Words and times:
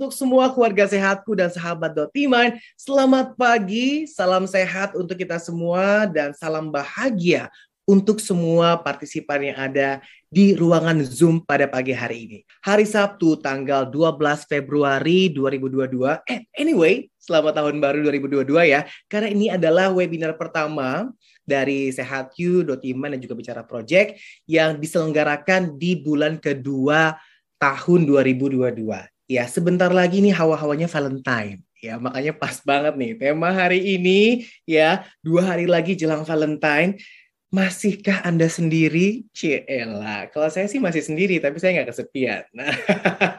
untuk 0.00 0.16
semua 0.16 0.48
keluarga 0.48 0.88
sehatku 0.88 1.36
dan 1.36 1.52
sahabat 1.52 1.92
Dotiman. 1.92 2.56
Selamat 2.72 3.36
pagi, 3.36 4.08
salam 4.08 4.48
sehat 4.48 4.96
untuk 4.96 5.12
kita 5.12 5.36
semua 5.36 6.08
dan 6.08 6.32
salam 6.32 6.72
bahagia 6.72 7.52
untuk 7.84 8.16
semua 8.16 8.80
partisipan 8.80 9.52
yang 9.52 9.60
ada 9.60 10.00
di 10.32 10.56
ruangan 10.56 11.04
Zoom 11.04 11.44
pada 11.44 11.68
pagi 11.68 11.92
hari 11.92 12.16
ini. 12.24 12.38
Hari 12.64 12.88
Sabtu 12.88 13.44
tanggal 13.44 13.92
12 13.92 14.48
Februari 14.48 15.28
2022. 15.36 16.24
Eh, 16.24 16.48
anyway, 16.56 17.12
selamat 17.20 17.60
tahun 17.60 17.76
baru 17.84 18.00
2022 18.00 18.72
ya. 18.72 18.88
Karena 19.04 19.28
ini 19.28 19.52
adalah 19.52 19.92
webinar 19.92 20.32
pertama 20.40 21.12
dari 21.44 21.92
Sehatku, 21.92 22.64
Dotiman 22.64 23.12
dan 23.12 23.20
juga 23.20 23.36
Bicara 23.36 23.68
Project 23.68 24.16
yang 24.48 24.80
diselenggarakan 24.80 25.76
di 25.76 26.00
bulan 26.00 26.40
kedua 26.40 27.20
tahun 27.60 28.08
2022. 28.08 29.19
Ya, 29.30 29.46
sebentar 29.46 29.94
lagi 29.94 30.18
nih 30.18 30.34
hawa-hawanya 30.34 30.90
Valentine. 30.90 31.62
Ya, 31.78 32.02
makanya 32.02 32.34
pas 32.34 32.58
banget 32.66 32.98
nih 32.98 33.14
tema 33.14 33.54
hari 33.54 33.78
ini 33.94 34.42
ya, 34.66 35.06
dua 35.22 35.54
hari 35.54 35.70
lagi 35.70 35.94
jelang 35.94 36.26
Valentine 36.26 36.98
Masihkah 37.50 38.22
Anda 38.22 38.46
sendiri? 38.46 39.26
Ciela, 39.34 40.30
kalau 40.30 40.46
saya 40.54 40.70
sih 40.70 40.78
masih 40.78 41.02
sendiri, 41.02 41.42
tapi 41.42 41.58
saya 41.58 41.82
nggak 41.82 41.90
kesepian. 41.90 42.46
Nah, 42.54 42.70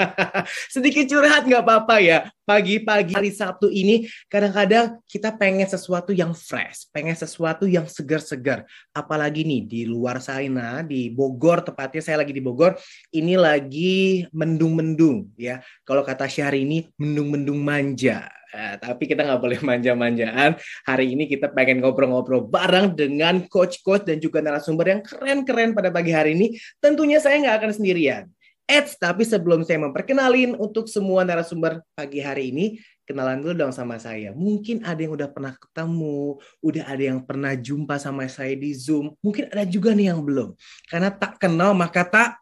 sedikit 0.75 1.07
curhat 1.07 1.47
nggak 1.47 1.63
apa-apa 1.63 2.03
ya. 2.03 2.27
Pagi-pagi 2.43 3.15
hari 3.15 3.31
Sabtu 3.31 3.71
ini, 3.71 4.11
kadang-kadang 4.27 4.99
kita 5.07 5.31
pengen 5.39 5.63
sesuatu 5.63 6.11
yang 6.11 6.35
fresh, 6.35 6.91
pengen 6.91 7.15
sesuatu 7.15 7.63
yang 7.63 7.87
segar-segar. 7.87 8.67
Apalagi 8.91 9.47
nih 9.47 9.63
di 9.63 9.81
luar 9.87 10.19
sana, 10.19 10.83
di 10.83 11.07
Bogor, 11.07 11.63
tepatnya 11.63 12.03
saya 12.03 12.19
lagi 12.19 12.35
di 12.35 12.43
Bogor, 12.43 12.75
ini 13.15 13.39
lagi 13.39 14.27
mendung-mendung 14.35 15.31
ya. 15.39 15.63
Kalau 15.87 16.03
kata 16.03 16.27
Syahri 16.27 16.67
ini, 16.67 16.91
mendung-mendung 16.99 17.63
manja 17.63 18.27
Nah, 18.51 18.75
tapi 18.75 19.07
kita 19.07 19.23
nggak 19.23 19.41
boleh 19.41 19.59
manja-manjaan. 19.63 20.59
Hari 20.83 21.05
ini 21.15 21.25
kita 21.27 21.47
pengen 21.55 21.79
ngobrol-ngobrol 21.79 22.51
bareng 22.51 22.91
dengan 22.91 23.47
coach-coach 23.47 24.03
dan 24.03 24.19
juga 24.19 24.43
narasumber 24.43 24.91
yang 24.91 25.01
keren-keren 25.01 25.71
pada 25.71 25.87
pagi 25.87 26.11
hari 26.11 26.35
ini. 26.35 26.59
Tentunya 26.83 27.23
saya 27.23 27.39
nggak 27.39 27.55
akan 27.63 27.71
sendirian. 27.71 28.27
Eits, 28.71 28.95
tapi 28.95 29.27
sebelum 29.27 29.67
saya 29.67 29.83
memperkenalin 29.83 30.55
untuk 30.55 30.87
semua 30.87 31.27
narasumber 31.27 31.83
pagi 31.91 32.23
hari 32.23 32.55
ini, 32.55 32.79
kenalan 33.03 33.43
dulu 33.43 33.67
dong 33.67 33.75
sama 33.75 33.99
saya. 33.99 34.31
Mungkin 34.31 34.87
ada 34.87 34.95
yang 34.95 35.11
udah 35.11 35.27
pernah 35.27 35.51
ketemu, 35.59 36.39
udah 36.63 36.83
ada 36.87 37.03
yang 37.03 37.19
pernah 37.19 37.51
jumpa 37.51 37.99
sama 37.99 38.31
saya 38.31 38.55
di 38.55 38.71
Zoom. 38.71 39.11
Mungkin 39.19 39.51
ada 39.51 39.67
juga 39.67 39.91
nih 39.91 40.15
yang 40.15 40.23
belum. 40.23 40.55
Karena 40.87 41.11
tak 41.11 41.35
kenal 41.35 41.75
maka 41.75 42.07
tak 42.07 42.39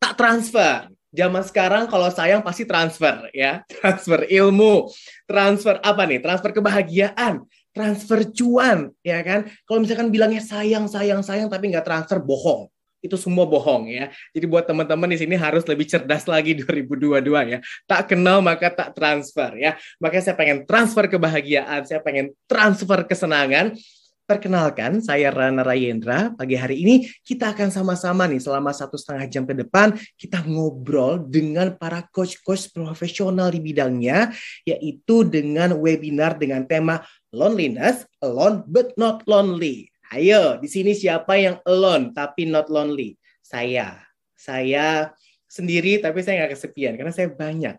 tak 0.00 0.12
transfer 0.16 0.88
zaman 1.14 1.42
sekarang 1.46 1.84
kalau 1.86 2.10
sayang 2.10 2.42
pasti 2.42 2.66
transfer 2.66 3.30
ya 3.30 3.62
transfer 3.68 4.26
ilmu 4.26 4.90
transfer 5.26 5.78
apa 5.82 6.02
nih 6.06 6.20
transfer 6.22 6.50
kebahagiaan 6.54 7.46
transfer 7.70 8.24
cuan 8.32 8.90
ya 9.04 9.20
kan 9.20 9.46
kalau 9.68 9.84
misalkan 9.84 10.08
bilangnya 10.08 10.40
sayang 10.40 10.88
sayang 10.88 11.20
sayang 11.20 11.52
tapi 11.52 11.70
nggak 11.70 11.84
transfer 11.84 12.18
bohong 12.22 12.66
itu 13.06 13.14
semua 13.14 13.46
bohong 13.46 13.86
ya. 13.86 14.10
Jadi 14.34 14.46
buat 14.50 14.66
teman-teman 14.66 15.06
di 15.06 15.18
sini 15.22 15.38
harus 15.38 15.62
lebih 15.70 15.86
cerdas 15.86 16.26
lagi 16.26 16.56
2022 16.60 17.22
ya. 17.54 17.58
Tak 17.86 18.10
kenal 18.10 18.42
maka 18.42 18.72
tak 18.74 18.98
transfer 18.98 19.54
ya. 19.54 19.78
Makanya 20.02 20.32
saya 20.32 20.36
pengen 20.36 20.66
transfer 20.66 21.06
kebahagiaan, 21.06 21.86
saya 21.86 22.02
pengen 22.02 22.34
transfer 22.50 23.06
kesenangan 23.06 23.78
Perkenalkan, 24.26 24.98
saya 24.98 25.30
Rana 25.30 25.62
Rayendra. 25.62 26.34
Pagi 26.34 26.58
hari 26.58 26.82
ini 26.82 27.06
kita 27.22 27.54
akan 27.54 27.70
sama-sama 27.70 28.26
nih 28.26 28.42
selama 28.42 28.74
satu 28.74 28.98
setengah 28.98 29.30
jam 29.30 29.46
ke 29.46 29.54
depan 29.54 29.94
kita 30.18 30.42
ngobrol 30.42 31.22
dengan 31.22 31.70
para 31.78 32.02
coach-coach 32.10 32.74
profesional 32.74 33.54
di 33.54 33.62
bidangnya, 33.62 34.34
yaitu 34.66 35.22
dengan 35.22 35.78
webinar 35.78 36.42
dengan 36.42 36.66
tema 36.66 37.06
Loneliness, 37.30 38.02
Alone 38.18 38.66
but 38.66 38.98
Not 38.98 39.22
Lonely. 39.30 39.94
Ayo, 40.10 40.58
di 40.58 40.66
sini 40.66 40.94
siapa 40.94 41.38
yang 41.38 41.62
alone 41.62 42.10
tapi 42.10 42.46
not 42.46 42.66
lonely? 42.70 43.18
Saya. 43.42 43.98
Saya 44.34 45.10
sendiri 45.46 46.02
tapi 46.02 46.26
saya 46.26 46.42
nggak 46.42 46.58
kesepian 46.58 46.98
karena 46.98 47.14
saya 47.14 47.30
banyak 47.30 47.74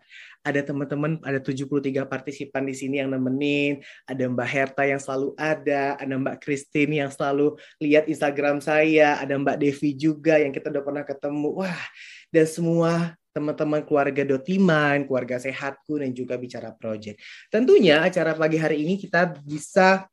ada 0.48 0.64
teman-teman, 0.64 1.20
ada 1.20 1.36
73 1.36 2.08
partisipan 2.08 2.64
di 2.64 2.72
sini 2.72 3.04
yang 3.04 3.12
nemenin, 3.12 3.84
ada 4.08 4.24
Mbak 4.24 4.48
Herta 4.48 4.82
yang 4.88 4.96
selalu 4.96 5.36
ada, 5.36 6.00
ada 6.00 6.14
Mbak 6.16 6.40
Christine 6.40 7.04
yang 7.04 7.10
selalu 7.12 7.60
lihat 7.84 8.08
Instagram 8.08 8.64
saya, 8.64 9.20
ada 9.20 9.36
Mbak 9.36 9.60
Devi 9.60 9.92
juga 9.92 10.40
yang 10.40 10.50
kita 10.50 10.72
udah 10.72 10.82
pernah 10.82 11.04
ketemu. 11.04 11.48
Wah, 11.60 11.82
dan 12.32 12.46
semua 12.48 12.92
teman-teman 13.36 13.84
keluarga 13.84 14.24
Dotiman, 14.24 15.04
keluarga 15.06 15.38
Sehatku, 15.38 16.00
dan 16.00 16.10
juga 16.10 16.34
Bicara 16.34 16.74
Project. 16.74 17.20
Tentunya 17.52 18.02
acara 18.02 18.34
pagi 18.34 18.58
hari 18.58 18.82
ini 18.82 18.98
kita 18.98 19.36
bisa 19.44 20.08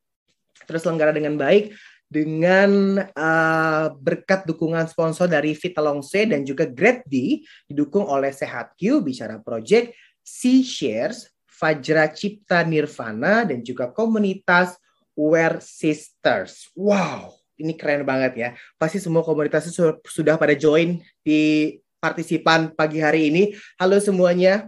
terselenggara 0.70 1.16
dengan 1.16 1.34
baik 1.40 1.74
dengan 2.06 3.02
uh, 3.02 3.88
berkat 3.98 4.46
dukungan 4.46 4.86
sponsor 4.86 5.26
dari 5.26 5.58
Vitalongse 5.58 6.30
dan 6.30 6.46
juga 6.46 6.70
Grade 6.70 7.04
D 7.10 7.42
didukung 7.66 8.06
oleh 8.06 8.30
Sehatku 8.30 9.02
Bicara 9.02 9.42
Project 9.42 9.92
C 10.26 10.66
Shares, 10.66 11.30
Fajra 11.46 12.10
Cipta 12.10 12.66
Nirvana, 12.66 13.46
dan 13.46 13.62
juga 13.62 13.94
komunitas 13.94 14.74
Wear 15.14 15.62
Sisters. 15.62 16.74
Wow, 16.74 17.38
ini 17.56 17.78
keren 17.78 18.04
banget 18.04 18.34
ya. 18.36 18.50
Pasti 18.76 18.98
semua 18.98 19.22
komunitas 19.22 19.70
sudah 20.10 20.36
pada 20.36 20.58
join 20.58 21.00
di 21.22 21.78
partisipan 22.02 22.74
pagi 22.74 23.00
hari 23.00 23.30
ini. 23.30 23.54
Halo 23.78 24.02
semuanya, 24.02 24.68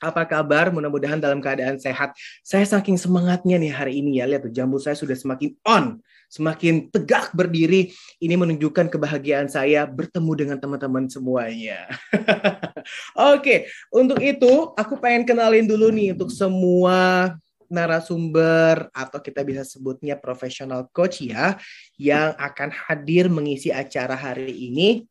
apa 0.00 0.24
kabar? 0.24 0.72
Mudah-mudahan 0.72 1.20
dalam 1.20 1.38
keadaan 1.44 1.76
sehat. 1.76 2.16
Saya 2.40 2.64
saking 2.64 2.96
semangatnya 2.96 3.60
nih 3.60 3.72
hari 3.72 4.00
ini 4.00 4.18
ya. 4.18 4.26
Lihat 4.26 4.48
tuh 4.48 4.52
jambu 4.52 4.80
saya 4.80 4.96
sudah 4.96 5.14
semakin 5.14 5.54
on 5.68 6.00
semakin 6.30 6.88
tegak 6.88 7.34
berdiri. 7.34 7.90
Ini 8.22 8.38
menunjukkan 8.38 8.88
kebahagiaan 8.88 9.50
saya 9.50 9.84
bertemu 9.84 10.32
dengan 10.38 10.56
teman-teman 10.62 11.10
semuanya. 11.10 11.90
Oke, 13.34 13.66
untuk 13.90 14.22
itu 14.22 14.72
aku 14.78 14.96
pengen 15.02 15.26
kenalin 15.26 15.66
dulu 15.66 15.90
nih 15.90 16.14
untuk 16.14 16.30
semua 16.30 17.34
narasumber 17.70 18.90
atau 18.90 19.22
kita 19.22 19.46
bisa 19.46 19.62
sebutnya 19.62 20.18
profesional 20.18 20.90
coach 20.90 21.22
ya 21.22 21.54
yang 21.94 22.34
akan 22.34 22.74
hadir 22.74 23.30
mengisi 23.30 23.70
acara 23.70 24.14
hari 24.14 24.50
ini. 24.50 25.09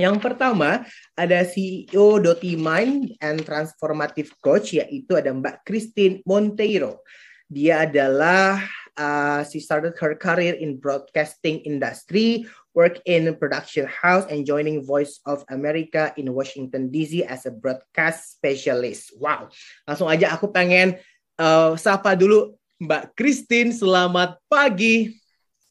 Yang 0.00 0.16
pertama 0.24 0.88
ada 1.12 1.44
CEO 1.44 2.16
Doti 2.16 2.56
Mind 2.56 3.20
and 3.20 3.44
Transformative 3.44 4.32
Coach 4.40 4.72
yaitu 4.72 5.12
ada 5.12 5.28
Mbak 5.28 5.68
Christine 5.68 6.24
Monteiro. 6.24 7.04
Dia 7.52 7.84
adalah 7.84 8.64
uh, 8.96 9.44
she 9.44 9.60
started 9.60 9.92
her 10.00 10.16
career 10.16 10.56
in 10.56 10.80
broadcasting 10.80 11.60
industry, 11.68 12.48
work 12.72 12.96
in 13.04 13.28
production 13.36 13.84
house, 13.84 14.24
and 14.32 14.48
joining 14.48 14.80
Voice 14.80 15.20
of 15.28 15.44
America 15.52 16.16
in 16.16 16.32
Washington 16.32 16.88
DC 16.88 17.20
as 17.28 17.44
a 17.44 17.52
broadcast 17.52 18.40
specialist. 18.40 19.12
Wow, 19.20 19.52
langsung 19.84 20.08
aja 20.08 20.32
aku 20.32 20.48
pengen 20.48 20.96
uh, 21.36 21.76
sapa 21.76 22.16
dulu 22.16 22.56
Mbak 22.80 23.12
Christine. 23.12 23.76
Selamat 23.76 24.40
pagi. 24.48 25.19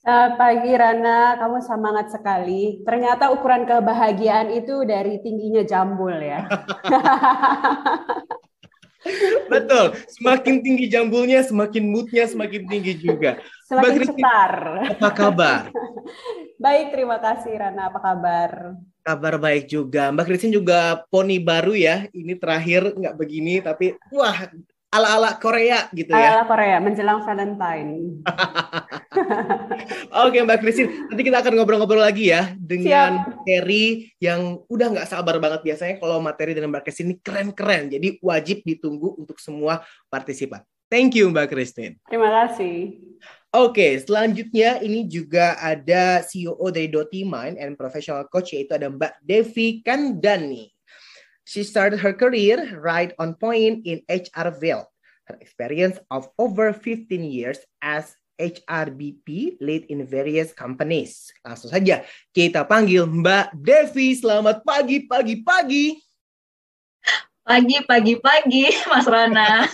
Selamat 0.10 0.42
pagi 0.42 0.74
Rana, 0.74 1.38
kamu 1.38 1.58
semangat 1.62 2.10
sekali. 2.10 2.82
Ternyata 2.82 3.30
ukuran 3.30 3.70
kebahagiaan 3.70 4.50
itu 4.58 4.82
dari 4.82 5.22
tingginya 5.22 5.62
jambul 5.62 6.18
ya. 6.18 6.50
Betul. 9.54 9.94
Semakin 10.10 10.66
tinggi 10.66 10.90
jambulnya, 10.90 11.46
semakin 11.46 11.94
moodnya 11.94 12.26
semakin 12.26 12.66
tinggi 12.66 12.98
juga. 12.98 13.38
Semakin 13.70 14.02
Mbak 14.02 14.08
cetar. 14.10 14.54
Apa 14.98 15.10
kabar? 15.14 15.64
baik, 16.66 16.90
terima 16.90 17.22
kasih 17.22 17.54
Rana. 17.62 17.94
Apa 17.94 18.02
kabar? 18.02 18.52
Kabar 19.06 19.38
baik 19.38 19.70
juga. 19.70 20.10
Mbak 20.10 20.26
Christine 20.26 20.58
juga 20.58 21.06
poni 21.14 21.38
baru 21.38 21.78
ya. 21.78 22.10
Ini 22.18 22.34
terakhir 22.34 22.98
nggak 22.98 23.14
begini, 23.14 23.62
tapi 23.62 23.94
wah 24.10 24.50
ala-ala 24.90 25.38
Korea 25.38 25.86
gitu 25.94 26.10
ya. 26.10 26.34
Ala-ala 26.34 26.44
Korea 26.50 26.78
menjelang 26.82 27.22
Valentine. 27.22 28.22
Oke 30.26 30.38
Mbak 30.42 30.60
Christine, 30.66 30.90
nanti 31.10 31.22
kita 31.22 31.46
akan 31.46 31.54
ngobrol-ngobrol 31.58 32.02
lagi 32.02 32.34
ya 32.34 32.54
dengan 32.58 33.22
Siap. 33.22 33.46
materi 33.46 34.10
yang 34.18 34.66
udah 34.66 34.88
nggak 34.90 35.10
sabar 35.10 35.38
banget 35.38 35.62
biasanya 35.62 35.96
kalau 36.02 36.18
materi 36.18 36.58
dengan 36.58 36.74
Mbak 36.74 36.90
Christine 36.90 37.14
ini 37.14 37.18
keren-keren. 37.22 37.94
Jadi 37.94 38.18
wajib 38.20 38.66
ditunggu 38.66 39.14
untuk 39.22 39.38
semua 39.38 39.86
partisipan. 40.10 40.66
Thank 40.90 41.22
you 41.22 41.30
Mbak 41.30 41.54
Christine. 41.54 42.02
Terima 42.10 42.34
kasih. 42.34 42.98
Oke, 43.50 43.98
selanjutnya 43.98 44.78
ini 44.82 45.10
juga 45.10 45.58
ada 45.58 46.22
CEO 46.22 46.70
dari 46.70 46.86
Doti 46.90 47.26
Mind 47.26 47.58
and 47.58 47.78
Professional 47.78 48.30
Coach 48.30 48.54
yaitu 48.54 48.78
ada 48.78 48.90
Mbak 48.90 49.26
Devi 49.26 49.82
Kandani. 49.86 50.70
She 51.50 51.66
started 51.66 52.06
her 52.06 52.14
career 52.14 52.78
right 52.78 53.10
on 53.18 53.34
point 53.34 53.82
in 53.90 54.06
HRville. 54.06 54.86
Her 55.26 55.38
experience 55.42 55.98
of 56.14 56.30
over 56.38 56.78
15 56.78 57.10
years 57.26 57.58
as 57.82 58.14
HRBP 58.38 59.58
lead 59.58 59.90
in 59.90 60.06
various 60.06 60.54
companies. 60.54 61.34
Langsung 61.42 61.74
saja 61.74 62.06
kita 62.38 62.70
panggil 62.70 63.10
Mbak 63.10 63.58
Devi. 63.66 64.14
Selamat 64.14 64.62
pagi, 64.62 65.10
pagi, 65.10 65.42
pagi. 65.42 65.86
Pagi, 67.42 67.78
pagi, 67.82 68.14
pagi, 68.22 68.70
Mas 68.86 69.10
Rana. 69.10 69.66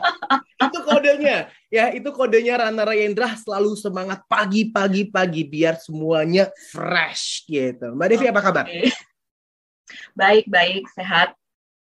itu 0.68 0.78
kodenya, 0.84 1.48
ya 1.72 1.96
itu 1.96 2.12
kodenya 2.12 2.60
Rana 2.60 2.84
Rayendra 2.84 3.32
selalu 3.40 3.72
semangat 3.72 4.20
pagi, 4.28 4.68
pagi, 4.68 5.08
pagi 5.08 5.48
biar 5.48 5.80
semuanya 5.80 6.52
fresh 6.68 7.48
gitu. 7.48 7.96
Mbak 7.96 8.08
Devi 8.12 8.28
apa 8.28 8.40
kabar? 8.44 8.68
Baik, 10.14 10.44
baik, 10.48 10.88
sehat. 10.92 11.34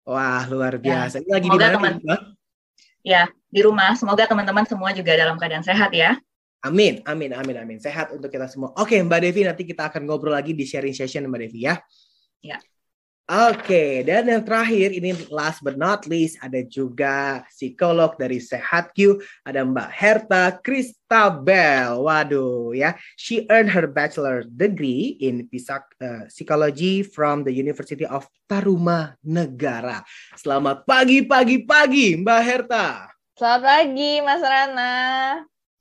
Wah 0.07 0.43
luar 0.49 0.81
ya, 0.81 1.05
biasa. 1.05 1.21
Ya, 1.21 1.37
lagi 1.37 1.47
di 1.47 1.57
mana? 1.57 1.75
Teman, 1.75 1.93
ya 3.05 3.23
di 3.49 3.61
rumah. 3.61 3.93
Semoga 3.93 4.25
teman-teman 4.25 4.65
semua 4.65 4.89
juga 4.93 5.13
dalam 5.13 5.37
keadaan 5.37 5.65
sehat 5.65 5.93
ya. 5.93 6.17
Amin, 6.59 6.99
amin, 7.07 7.31
amin, 7.31 7.55
amin. 7.55 7.77
Sehat 7.79 8.11
untuk 8.11 8.27
kita 8.27 8.49
semua. 8.51 8.75
Oke, 8.75 8.99
Mbak 8.99 9.19
Devi, 9.23 9.41
nanti 9.47 9.63
kita 9.63 9.87
akan 9.87 10.03
ngobrol 10.03 10.35
lagi 10.35 10.51
di 10.51 10.67
sharing 10.67 10.91
session 10.91 11.23
Mbak 11.31 11.39
Devi 11.47 11.59
ya. 11.63 11.79
Ya. 12.43 12.59
Oke, 13.29 14.01
dan 14.09 14.25
yang 14.25 14.41
terakhir 14.41 14.89
ini 14.89 15.13
last 15.29 15.61
but 15.61 15.77
not 15.77 16.09
least 16.09 16.41
ada 16.41 16.65
juga 16.65 17.45
psikolog 17.53 18.17
dari 18.17 18.41
Sehat 18.41 18.89
Q, 18.97 19.21
ada 19.45 19.61
Mbak 19.61 19.89
Herta 19.93 20.57
Kristabel. 20.65 22.09
Waduh 22.09 22.73
ya, 22.73 22.97
she 23.21 23.45
earned 23.53 23.69
her 23.69 23.85
bachelor 23.85 24.41
degree 24.49 25.13
in 25.21 25.45
psychology 26.33 27.05
from 27.05 27.45
the 27.45 27.53
University 27.53 28.01
of 28.09 28.25
Taruma 28.49 29.13
Negara. 29.21 30.01
Selamat 30.33 30.89
pagi 30.89 31.21
pagi 31.21 31.61
pagi 31.61 32.17
Mbak 32.17 32.41
Herta. 32.41 33.13
Selamat 33.37 33.61
pagi 33.61 34.25
Mas 34.25 34.41
Rana. 34.41 34.93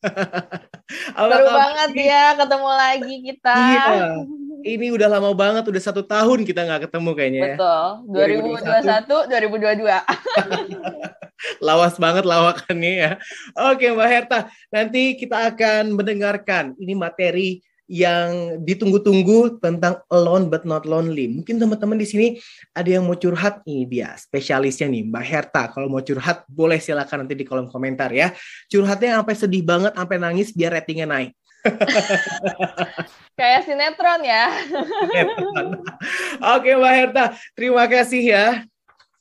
Baru 1.18 1.46
banget 1.50 1.90
ya 1.98 2.24
ketemu 2.38 2.70
lagi 2.70 3.14
kita. 3.26 3.56
Iya 3.56 4.26
ini 4.66 4.90
udah 4.90 5.08
lama 5.08 5.30
banget, 5.34 5.64
udah 5.70 5.82
satu 5.82 6.02
tahun 6.02 6.42
kita 6.42 6.66
nggak 6.66 6.90
ketemu 6.90 7.10
kayaknya 7.14 7.40
ya. 7.40 7.54
Betul, 7.54 7.86
2021, 8.10 9.86
2022. 9.86 9.86
Lawas 11.66 11.94
banget 12.02 12.24
lawakannya 12.26 12.92
ya. 12.98 13.10
Oke 13.70 13.94
Mbak 13.94 14.08
Herta, 14.10 14.50
nanti 14.74 15.14
kita 15.14 15.54
akan 15.54 15.94
mendengarkan 15.94 16.74
ini 16.82 16.98
materi 16.98 17.62
yang 17.88 18.60
ditunggu-tunggu 18.68 19.64
tentang 19.64 20.04
alone 20.12 20.52
but 20.52 20.68
not 20.68 20.84
lonely. 20.84 21.32
Mungkin 21.40 21.56
teman-teman 21.56 21.96
di 21.96 22.04
sini 22.04 22.26
ada 22.76 22.86
yang 22.86 23.08
mau 23.08 23.16
curhat, 23.16 23.64
ini 23.64 23.88
dia 23.88 24.12
spesialisnya 24.20 24.92
nih 24.92 25.08
Mbak 25.08 25.24
Herta. 25.24 25.62
Kalau 25.72 25.88
mau 25.88 26.04
curhat 26.04 26.44
boleh 26.52 26.76
silakan 26.76 27.24
nanti 27.24 27.34
di 27.34 27.48
kolom 27.48 27.72
komentar 27.72 28.12
ya. 28.12 28.36
Curhatnya 28.68 29.18
sampai 29.18 29.34
sedih 29.34 29.64
banget, 29.64 29.96
sampai 29.96 30.16
nangis 30.20 30.52
biar 30.52 30.76
ratingnya 30.76 31.08
naik. 31.08 31.32
Kayak 33.40 33.64
sinetron 33.64 34.20
ya. 34.20 34.52
Oke 36.60 36.70
Mbak 36.76 36.94
Herta, 36.94 37.24
terima 37.56 37.88
kasih 37.88 38.22
ya. 38.22 38.46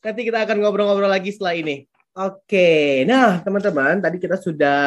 Nanti 0.03 0.21
kita 0.27 0.43
akan 0.43 0.59
ngobrol-ngobrol 0.59 1.09
lagi 1.09 1.31
setelah 1.31 1.55
ini. 1.55 1.87
Oke, 2.17 3.05
nah 3.05 3.37
teman-teman, 3.45 4.01
tadi 4.01 4.17
kita 4.17 4.41
sudah 4.41 4.81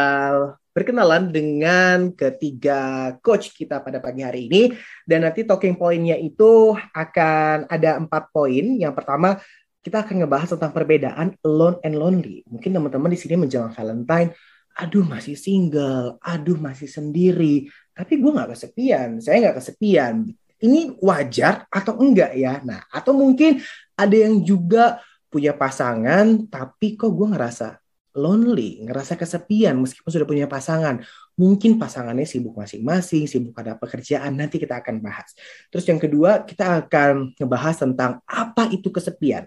berkenalan 0.71 1.35
dengan 1.35 2.15
ketiga 2.15 3.15
coach 3.21 3.55
kita 3.55 3.83
pada 3.83 3.99
pagi 3.99 4.23
hari 4.23 4.47
ini. 4.47 4.75
Dan 5.03 5.27
nanti 5.27 5.43
talking 5.43 5.75
pointnya 5.75 6.17
itu 6.19 6.75
akan 6.95 7.67
ada 7.67 7.99
empat 7.99 8.31
poin. 8.31 8.79
Yang 8.79 8.95
pertama, 8.95 9.39
kita 9.81 10.05
akan 10.05 10.25
ngebahas 10.25 10.49
tentang 10.57 10.73
perbedaan 10.77 11.35
alone 11.41 11.81
and 11.81 11.97
lonely. 11.97 12.45
Mungkin 12.47 12.71
teman-teman 12.77 13.11
di 13.11 13.19
sini 13.19 13.35
menjelang 13.41 13.73
Valentine, 13.73 14.37
aduh 14.77 15.05
masih 15.05 15.35
single, 15.35 16.21
aduh 16.21 16.61
masih 16.61 16.87
sendiri, 16.87 17.69
tapi 17.97 18.21
gue 18.21 18.31
nggak 18.31 18.57
kesepian, 18.57 19.19
saya 19.21 19.49
nggak 19.49 19.57
kesepian. 19.61 20.29
Ini 20.61 21.01
wajar 21.01 21.65
atau 21.73 21.97
enggak 21.97 22.37
ya? 22.37 22.61
Nah, 22.61 22.85
atau 22.93 23.17
mungkin 23.17 23.65
ada 23.97 24.13
yang 24.13 24.45
juga 24.45 25.01
punya 25.33 25.57
pasangan, 25.57 26.45
tapi 26.53 27.01
kok 27.01 27.17
gue 27.17 27.29
ngerasa 27.33 27.80
lonely, 28.17 28.83
ngerasa 28.83 29.15
kesepian 29.15 29.79
meskipun 29.79 30.11
sudah 30.11 30.27
punya 30.27 30.47
pasangan. 30.51 31.03
Mungkin 31.39 31.79
pasangannya 31.81 32.27
sibuk 32.27 32.59
masing-masing, 32.59 33.25
sibuk 33.31 33.55
ada 33.57 33.79
pekerjaan, 33.79 34.37
nanti 34.37 34.61
kita 34.61 34.83
akan 34.83 35.01
bahas. 35.01 35.33
Terus 35.73 35.87
yang 35.89 36.01
kedua, 36.03 36.43
kita 36.45 36.85
akan 36.85 37.35
ngebahas 37.39 37.77
tentang 37.81 38.21
apa 38.27 38.69
itu 38.75 38.91
kesepian. 38.93 39.47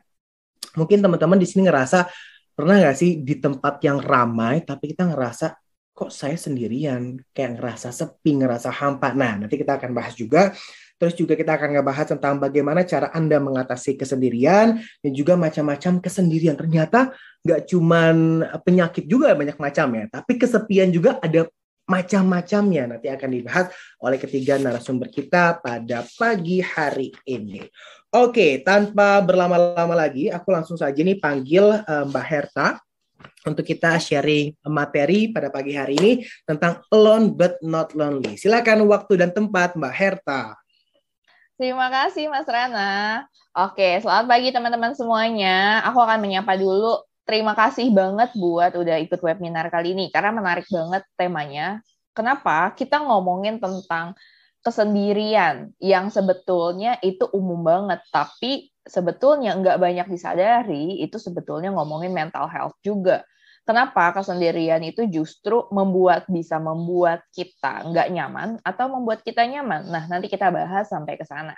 Mungkin 0.74 1.06
teman-teman 1.06 1.38
di 1.38 1.46
sini 1.46 1.70
ngerasa 1.70 2.10
pernah 2.54 2.78
nggak 2.78 2.98
sih 2.98 3.22
di 3.26 3.42
tempat 3.42 3.82
yang 3.82 3.98
ramai 3.98 4.62
tapi 4.62 4.94
kita 4.94 5.10
ngerasa 5.10 5.58
kok 5.94 6.10
saya 6.10 6.38
sendirian 6.38 7.18
kayak 7.34 7.58
ngerasa 7.58 7.90
sepi 7.94 8.42
ngerasa 8.42 8.70
hampa 8.70 9.14
nah 9.14 9.38
nanti 9.38 9.58
kita 9.58 9.78
akan 9.82 9.94
bahas 9.94 10.14
juga 10.14 10.54
terus 10.98 11.18
juga 11.18 11.34
kita 11.34 11.58
akan 11.58 11.80
ngebahas 11.80 12.08
tentang 12.16 12.40
bagaimana 12.40 12.86
cara 12.88 13.12
anda 13.12 13.42
mengatasi 13.42 14.00
kesendirian 14.00 14.80
dan 14.80 15.12
juga 15.12 15.34
macam-macam 15.36 16.00
kesendirian 16.00 16.56
ternyata 16.56 17.12
nggak 17.44 17.62
cuman 17.68 18.16
penyakit 18.64 19.06
juga 19.10 19.36
banyak 19.36 19.58
macam 19.60 19.88
ya 19.94 20.06
tapi 20.08 20.40
kesepian 20.40 20.90
juga 20.94 21.20
ada 21.20 21.50
macam-macamnya 21.84 22.96
nanti 22.96 23.12
akan 23.12 23.30
dibahas 23.30 23.68
oleh 24.00 24.16
ketiga 24.16 24.56
narasumber 24.56 25.12
kita 25.12 25.60
pada 25.60 26.08
pagi 26.16 26.64
hari 26.64 27.12
ini. 27.28 27.60
Oke, 28.14 28.62
tanpa 28.64 29.20
berlama-lama 29.20 29.98
lagi, 29.98 30.30
aku 30.30 30.54
langsung 30.54 30.78
saja 30.78 30.96
nih 30.96 31.18
panggil 31.20 31.84
uh, 31.84 32.06
Mbak 32.08 32.26
Herta 32.30 32.80
untuk 33.44 33.68
kita 33.68 34.00
sharing 34.00 34.56
materi 34.72 35.34
pada 35.34 35.52
pagi 35.52 35.76
hari 35.76 36.00
ini 36.00 36.12
tentang 36.48 36.80
alone 36.94 37.36
but 37.36 37.60
not 37.60 37.92
lonely. 37.92 38.40
Silakan 38.40 38.88
waktu 38.88 39.20
dan 39.20 39.36
tempat 39.36 39.76
Mbak 39.76 39.96
Herta. 39.98 40.56
Terima 41.64 41.88
kasih 41.88 42.28
Mas 42.28 42.44
Rana. 42.44 43.24
Oke, 43.56 44.04
selamat 44.04 44.28
pagi 44.28 44.52
teman-teman 44.52 44.92
semuanya. 45.00 45.80
Aku 45.88 45.96
akan 46.04 46.20
menyapa 46.20 46.60
dulu. 46.60 47.00
Terima 47.24 47.56
kasih 47.56 47.88
banget 47.88 48.36
buat 48.36 48.76
udah 48.76 49.00
ikut 49.00 49.24
webinar 49.24 49.72
kali 49.72 49.96
ini 49.96 50.12
karena 50.12 50.36
menarik 50.36 50.68
banget 50.68 51.08
temanya. 51.16 51.80
Kenapa? 52.12 52.76
Kita 52.76 53.00
ngomongin 53.00 53.64
tentang 53.64 54.12
kesendirian 54.60 55.72
yang 55.80 56.12
sebetulnya 56.12 57.00
itu 57.00 57.32
umum 57.32 57.64
banget, 57.64 58.04
tapi 58.12 58.68
sebetulnya 58.84 59.56
nggak 59.56 59.80
banyak 59.80 60.08
disadari 60.12 61.00
itu 61.00 61.16
sebetulnya 61.16 61.72
ngomongin 61.72 62.12
mental 62.12 62.52
health 62.52 62.76
juga. 62.84 63.24
Kenapa 63.64 64.12
kesendirian 64.12 64.84
itu 64.84 65.08
justru 65.08 65.64
membuat 65.72 66.28
bisa 66.28 66.60
membuat 66.60 67.24
kita 67.32 67.88
nggak 67.88 68.12
nyaman 68.12 68.50
atau 68.60 68.92
membuat 68.92 69.24
kita 69.24 69.48
nyaman? 69.48 69.88
Nah, 69.88 70.04
nanti 70.12 70.28
kita 70.28 70.52
bahas 70.52 70.92
sampai 70.92 71.16
ke 71.16 71.24
sana. 71.24 71.56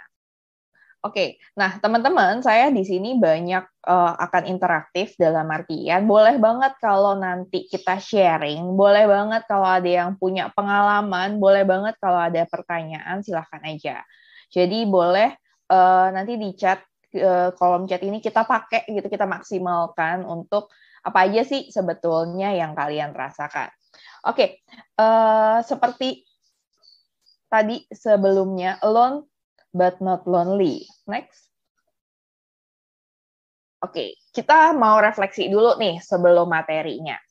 Oke, 1.06 1.38
nah 1.54 1.78
teman-teman, 1.78 2.42
saya 2.42 2.74
di 2.74 2.82
sini 2.82 3.14
banyak 3.14 3.86
uh, 3.86 4.18
akan 4.26 4.50
interaktif 4.50 5.14
dalam 5.22 5.46
artian 5.54 6.10
boleh 6.10 6.42
banget 6.42 6.74
kalau 6.82 7.14
nanti 7.14 7.70
kita 7.70 8.02
sharing, 8.02 8.74
boleh 8.74 9.06
banget 9.06 9.46
kalau 9.46 9.70
ada 9.70 9.86
yang 9.86 10.18
punya 10.18 10.50
pengalaman, 10.58 11.38
boleh 11.38 11.62
banget 11.62 11.94
kalau 12.02 12.18
ada 12.18 12.42
pertanyaan, 12.50 13.22
silahkan 13.22 13.62
aja. 13.70 14.02
Jadi 14.50 14.90
boleh 14.90 15.30
uh, 15.70 16.10
nanti 16.10 16.42
di 16.42 16.58
chat 16.58 16.82
uh, 17.22 17.54
kolom 17.54 17.86
chat 17.86 18.02
ini 18.02 18.18
kita 18.18 18.42
pakai 18.42 18.90
gitu, 18.90 19.06
kita 19.06 19.30
maksimalkan 19.30 20.26
untuk 20.26 20.74
apa 21.06 21.30
aja 21.30 21.46
sih 21.46 21.70
sebetulnya 21.70 22.50
yang 22.58 22.74
kalian 22.74 23.14
rasakan. 23.14 23.70
Oke, 24.26 24.66
uh, 24.98 25.62
seperti 25.62 26.26
tadi 27.46 27.86
sebelumnya, 27.94 28.82
alone 28.82 29.30
but 29.70 30.02
not 30.02 30.26
lonely. 30.26 30.90
Next. 31.06 31.46
Oke, 33.86 34.18
kita 34.34 34.74
mau 34.74 34.98
refleksi 34.98 35.46
dulu 35.46 35.78
nih 35.78 36.02
sebelum 36.02 36.50
materinya. 36.50 37.22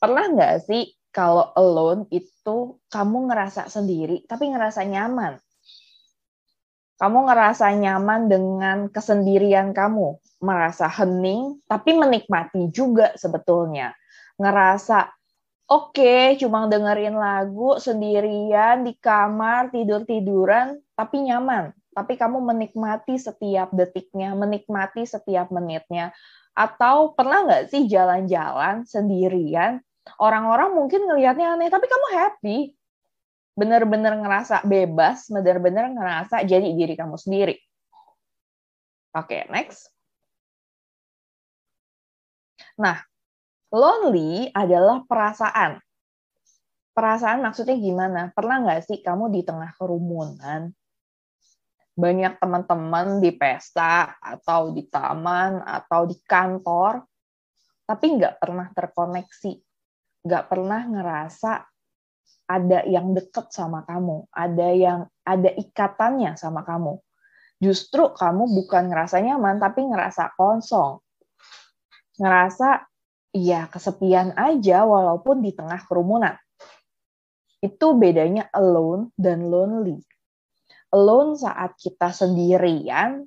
Pernah 0.00 0.24
nggak 0.32 0.54
sih 0.64 0.88
kalau 1.12 1.52
alone 1.52 2.08
itu 2.08 2.80
kamu 2.88 3.28
ngerasa 3.28 3.68
sendiri 3.68 4.24
tapi 4.24 4.48
ngerasa 4.48 4.88
nyaman? 4.88 5.36
Kamu 6.96 7.28
ngerasa 7.28 7.76
nyaman 7.76 8.24
dengan 8.24 8.78
kesendirian 8.88 9.76
kamu, 9.76 10.16
merasa 10.40 10.88
hening 10.88 11.60
tapi 11.68 11.92
menikmati 11.92 12.72
juga 12.72 13.12
sebetulnya. 13.20 13.92
Ngerasa 14.40 15.12
oke, 15.68 15.92
okay, 15.92 16.40
cuma 16.40 16.64
dengerin 16.64 17.20
lagu 17.20 17.76
sendirian 17.76 18.80
di 18.88 18.96
kamar 18.96 19.68
tidur-tiduran 19.76 20.80
tapi 20.96 21.28
nyaman, 21.28 21.76
tapi 21.92 22.16
kamu 22.16 22.40
menikmati 22.40 23.20
setiap 23.20 23.76
detiknya, 23.76 24.32
menikmati 24.32 25.04
setiap 25.04 25.52
menitnya. 25.52 26.16
Atau 26.56 27.12
pernah 27.12 27.44
nggak 27.44 27.76
sih 27.76 27.84
jalan-jalan 27.92 28.88
sendirian, 28.88 29.84
orang-orang 30.16 30.72
mungkin 30.72 31.04
ngelihatnya 31.04 31.60
aneh, 31.60 31.68
tapi 31.68 31.84
kamu 31.84 32.06
happy, 32.16 32.58
bener-bener 33.56 34.20
ngerasa 34.20 34.68
bebas, 34.68 35.32
bener-bener 35.32 35.88
ngerasa 35.96 36.44
jadi 36.44 36.76
diri 36.76 36.92
kamu 36.92 37.16
sendiri. 37.16 37.56
Oke, 39.16 39.40
okay, 39.40 39.42
next. 39.48 39.88
Nah, 42.76 43.00
lonely 43.72 44.52
adalah 44.52 45.00
perasaan. 45.08 45.80
Perasaan 46.92 47.40
maksudnya 47.40 47.80
gimana? 47.80 48.28
Pernah 48.36 48.60
nggak 48.60 48.84
sih 48.84 49.00
kamu 49.00 49.32
di 49.32 49.40
tengah 49.40 49.72
kerumunan, 49.80 50.68
banyak 51.96 52.36
teman-teman 52.36 53.24
di 53.24 53.32
pesta 53.32 54.20
atau 54.20 54.68
di 54.68 54.84
taman 54.84 55.64
atau 55.64 56.04
di 56.04 56.16
kantor, 56.20 57.00
tapi 57.88 58.20
nggak 58.20 58.36
pernah 58.36 58.68
terkoneksi, 58.68 59.52
nggak 60.28 60.44
pernah 60.44 60.80
ngerasa 60.84 61.64
ada 62.46 62.86
yang 62.86 63.14
deket 63.14 63.50
sama 63.50 63.82
kamu, 63.82 64.30
ada 64.30 64.68
yang 64.70 65.00
ada 65.26 65.50
ikatannya 65.50 66.38
sama 66.38 66.62
kamu. 66.62 66.98
Justru 67.58 68.12
kamu 68.12 68.52
bukan 68.52 68.92
ngerasa 68.92 69.18
nyaman, 69.24 69.58
tapi 69.58 69.82
ngerasa 69.88 70.36
kosong. 70.36 71.00
Ngerasa 72.20 72.86
ya 73.34 73.68
kesepian 73.68 74.36
aja 74.36 74.84
walaupun 74.84 75.42
di 75.42 75.56
tengah 75.56 75.80
kerumunan. 75.88 76.36
Itu 77.64 77.96
bedanya 77.96 78.46
alone 78.52 79.10
dan 79.16 79.48
lonely 79.48 79.98
alone 80.96 81.34
saat 81.36 81.74
kita 81.76 82.14
sendirian 82.14 83.26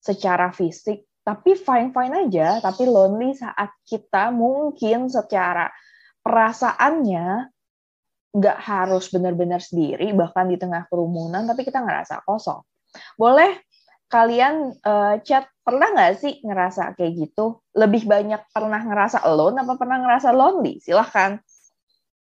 secara 0.00 0.54
fisik, 0.54 1.04
tapi 1.26 1.58
fine-fine 1.58 2.28
aja, 2.28 2.62
tapi 2.62 2.88
lonely 2.88 3.36
saat 3.36 3.74
kita 3.84 4.32
mungkin 4.32 5.10
secara 5.10 5.68
perasaannya 6.24 7.50
nggak 8.30 8.58
harus 8.62 9.10
benar-benar 9.10 9.58
sendiri, 9.58 10.14
bahkan 10.14 10.46
di 10.46 10.54
tengah 10.54 10.86
kerumunan, 10.86 11.42
tapi 11.46 11.66
kita 11.66 11.82
ngerasa 11.82 12.22
kosong. 12.22 12.62
Boleh 13.18 13.58
kalian 14.10 14.74
uh, 14.82 15.18
chat, 15.22 15.46
pernah 15.62 15.90
nggak 15.94 16.12
sih 16.18 16.38
ngerasa 16.42 16.94
kayak 16.94 17.12
gitu? 17.14 17.62
Lebih 17.74 18.06
banyak 18.06 18.42
pernah 18.50 18.82
ngerasa 18.82 19.22
alone 19.22 19.62
apa 19.62 19.74
pernah 19.78 19.98
ngerasa 20.02 20.30
lonely? 20.34 20.82
Silahkan 20.82 21.38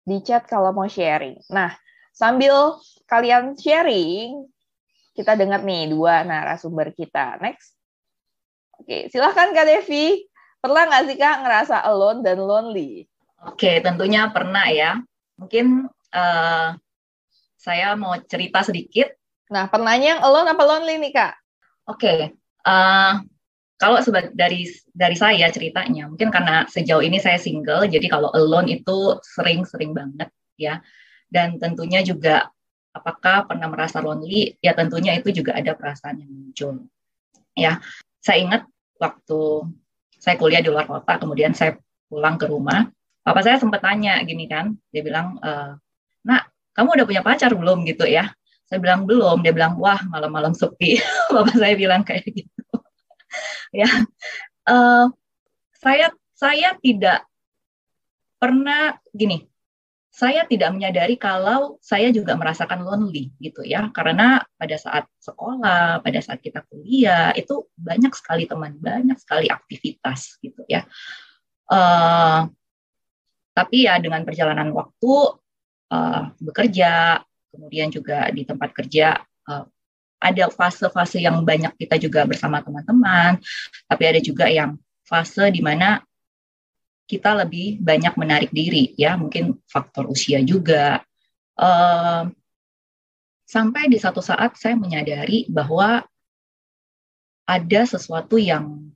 di 0.02 0.18
chat 0.22 0.46
kalau 0.46 0.70
mau 0.70 0.86
sharing. 0.86 1.38
Nah, 1.50 1.74
sambil 2.10 2.78
kalian 3.06 3.54
sharing, 3.58 4.46
kita 5.14 5.38
dengar 5.38 5.62
nih 5.62 5.90
dua 5.94 6.26
narasumber 6.26 6.90
kita. 6.90 7.38
Next. 7.38 7.74
Oke, 8.82 9.06
silahkan 9.14 9.54
Kak 9.54 9.66
Devi. 9.66 10.26
Pernah 10.58 10.90
nggak 10.90 11.02
sih 11.06 11.16
Kak 11.16 11.36
ngerasa 11.46 11.76
alone 11.86 12.20
dan 12.26 12.42
lonely? 12.42 13.06
Oke, 13.46 13.78
tentunya 13.78 14.26
pernah 14.32 14.66
ya. 14.72 14.98
Mungkin 15.40 15.88
uh, 16.14 16.68
saya 17.58 17.88
mau 17.96 18.14
cerita 18.24 18.60
sedikit. 18.62 19.10
Nah, 19.50 19.68
pernahnya 19.68 20.18
yang 20.18 20.22
alone 20.22 20.52
apa 20.52 20.62
lonely 20.64 21.00
nih 21.00 21.12
Kak? 21.12 21.34
Oke, 21.88 22.32
uh, 22.64 23.12
kalau 23.76 23.98
dari 24.32 24.70
dari 24.94 25.16
saya 25.18 25.50
ceritanya, 25.52 26.08
mungkin 26.08 26.32
karena 26.32 26.64
sejauh 26.70 27.02
ini 27.02 27.20
saya 27.20 27.36
single, 27.36 27.84
jadi 27.90 28.06
kalau 28.08 28.32
alone 28.32 28.70
itu 28.80 29.18
sering-sering 29.36 29.92
banget 29.92 30.30
ya. 30.56 30.80
Dan 31.28 31.58
tentunya 31.58 32.00
juga 32.00 32.48
apakah 32.94 33.50
pernah 33.50 33.66
merasa 33.66 33.98
lonely? 33.98 34.54
Ya 34.62 34.72
tentunya 34.72 35.18
itu 35.18 35.34
juga 35.34 35.58
ada 35.58 35.74
perasaan 35.74 36.22
yang 36.22 36.30
muncul. 36.30 36.86
Ya, 37.58 37.82
saya 38.22 38.38
ingat 38.40 38.62
waktu 39.02 39.68
saya 40.22 40.40
kuliah 40.40 40.62
di 40.64 40.70
luar 40.72 40.88
kota, 40.88 41.20
kemudian 41.20 41.52
saya 41.52 41.76
pulang 42.08 42.40
ke 42.40 42.46
rumah, 42.48 42.88
papa 43.24 43.40
saya 43.40 43.56
sempat 43.56 43.80
tanya 43.80 44.20
gini 44.22 44.44
kan, 44.44 44.76
dia 44.92 45.00
bilang, 45.00 45.40
e, 45.40 45.80
nak, 46.28 46.52
kamu 46.76 47.00
udah 47.00 47.06
punya 47.08 47.22
pacar 47.24 47.50
belum 47.56 47.88
gitu 47.88 48.04
ya? 48.04 48.28
Saya 48.68 48.78
bilang 48.84 49.08
belum, 49.08 49.40
dia 49.40 49.56
bilang, 49.56 49.80
wah 49.80 49.98
malam-malam 50.06 50.52
sepi. 50.52 51.00
papa 51.34 51.52
saya 51.56 51.74
bilang 51.74 52.04
kayak 52.04 52.28
gitu. 52.28 52.76
ya, 53.80 53.88
uh, 54.68 55.08
saya 55.80 56.12
saya 56.36 56.76
tidak 56.84 57.24
pernah 58.36 59.00
gini, 59.16 59.48
saya 60.14 60.46
tidak 60.46 60.70
menyadari 60.70 61.18
kalau 61.18 61.74
saya 61.82 62.14
juga 62.14 62.38
merasakan 62.38 62.86
lonely 62.86 63.34
gitu 63.42 63.66
ya 63.66 63.90
karena 63.90 64.46
pada 64.54 64.78
saat 64.78 65.10
sekolah 65.18 66.06
pada 66.06 66.20
saat 66.22 66.38
kita 66.38 66.62
kuliah 66.70 67.34
itu 67.34 67.66
banyak 67.74 68.14
sekali 68.14 68.46
teman 68.46 68.78
banyak 68.78 69.18
sekali 69.18 69.50
aktivitas 69.50 70.38
gitu 70.38 70.62
ya 70.70 70.86
uh, 71.66 72.46
tapi 73.54 73.86
ya 73.86 73.96
dengan 74.02 74.26
perjalanan 74.26 74.74
waktu 74.74 75.12
uh, 75.94 76.22
bekerja 76.42 77.22
kemudian 77.54 77.88
juga 77.88 78.28
di 78.34 78.42
tempat 78.42 78.74
kerja 78.74 79.22
uh, 79.22 79.64
ada 80.18 80.44
fase-fase 80.50 81.22
yang 81.22 81.46
banyak 81.46 81.72
kita 81.78 81.96
juga 82.02 82.26
bersama 82.26 82.60
teman-teman 82.60 83.38
tapi 83.86 84.02
ada 84.04 84.20
juga 84.20 84.50
yang 84.50 84.74
fase 85.06 85.48
di 85.54 85.62
mana 85.62 86.02
kita 87.04 87.36
lebih 87.44 87.80
banyak 87.80 88.14
menarik 88.16 88.50
diri 88.50 88.96
ya. 88.96 89.16
Mungkin 89.16 89.60
faktor 89.68 90.08
usia 90.08 90.40
juga. 90.40 91.04
Uh, 91.54 92.32
sampai 93.46 93.86
di 93.86 94.00
satu 94.00 94.18
saat 94.18 94.56
saya 94.58 94.74
menyadari 94.74 95.46
bahwa 95.46 96.02
ada 97.44 97.80
sesuatu 97.84 98.40
yang 98.40 98.90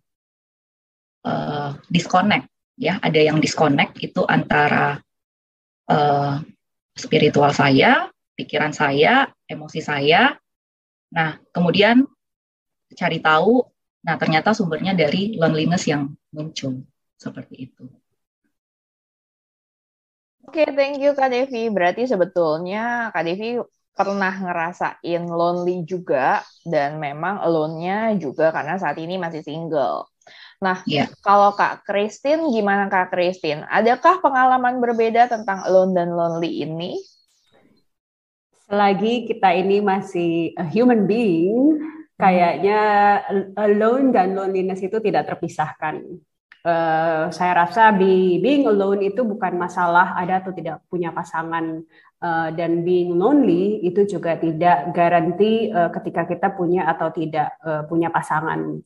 uh, 1.23 1.77
disconnect 1.93 2.49
ya 2.79 3.03
ada 3.03 3.19
yang 3.19 3.43
disconnect 3.43 3.99
itu 3.99 4.23
antara 4.23 5.03
uh, 5.91 6.39
spiritual 6.95 7.51
saya 7.51 8.07
pikiran 8.39 8.71
saya 8.71 9.27
emosi 9.51 9.83
saya 9.83 10.33
nah 11.11 11.35
kemudian 11.51 12.07
cari 12.95 13.19
tahu 13.19 13.67
nah 14.07 14.15
ternyata 14.15 14.55
sumbernya 14.55 14.95
dari 14.95 15.35
loneliness 15.35 15.91
yang 15.91 16.07
muncul 16.31 16.87
seperti 17.19 17.69
itu. 17.69 17.85
Oke, 20.49 20.65
okay, 20.65 20.69
thank 20.73 20.97
you 20.97 21.13
Kak 21.13 21.29
Devi. 21.29 21.69
Berarti 21.69 22.09
sebetulnya 22.09 23.13
Kak 23.13 23.27
Devi 23.27 23.61
pernah 23.93 24.31
ngerasain 24.31 25.27
lonely 25.27 25.83
juga 25.85 26.41
dan 26.65 27.03
memang 27.03 27.43
alone-nya 27.43 28.15
juga 28.17 28.55
karena 28.55 28.79
saat 28.81 28.97
ini 28.97 29.21
masih 29.21 29.45
single. 29.45 30.09
Nah, 30.59 30.83
yeah. 30.91 31.07
kalau 31.23 31.55
Kak 31.55 31.87
Christine, 31.87 32.51
gimana 32.51 32.91
Kak 32.91 33.15
Christine? 33.15 33.63
Adakah 33.71 34.19
pengalaman 34.19 34.83
berbeda 34.83 35.31
tentang 35.31 35.63
alone 35.63 35.95
dan 35.95 36.11
lonely 36.11 36.67
ini? 36.67 36.99
Selagi 38.67 39.31
kita 39.31 39.55
ini 39.55 39.79
masih 39.79 40.59
a 40.59 40.67
human 40.67 41.07
being, 41.07 41.79
kayaknya 42.19 42.81
alone 43.55 44.11
dan 44.11 44.35
loneliness 44.35 44.83
itu 44.83 44.99
tidak 44.99 45.31
terpisahkan. 45.31 46.03
Uh, 46.67 47.31
saya 47.31 47.65
rasa 47.65 47.95
be, 47.95 48.43
being 48.43 48.67
alone 48.67 49.07
itu 49.07 49.23
bukan 49.23 49.55
masalah 49.57 50.19
ada 50.19 50.43
atau 50.43 50.51
tidak 50.51 50.83
punya 50.91 51.15
pasangan 51.15 51.87
uh, 52.23 52.49
dan 52.55 52.83
being 52.83 53.15
lonely 53.17 53.83
itu 53.83 54.07
juga 54.07 54.39
tidak 54.39 54.95
garanti 54.95 55.71
uh, 55.71 55.91
ketika 55.95 56.27
kita 56.27 56.49
punya 56.55 56.87
atau 56.87 57.11
tidak 57.11 57.55
uh, 57.63 57.83
punya 57.87 58.11
pasangan. 58.11 58.79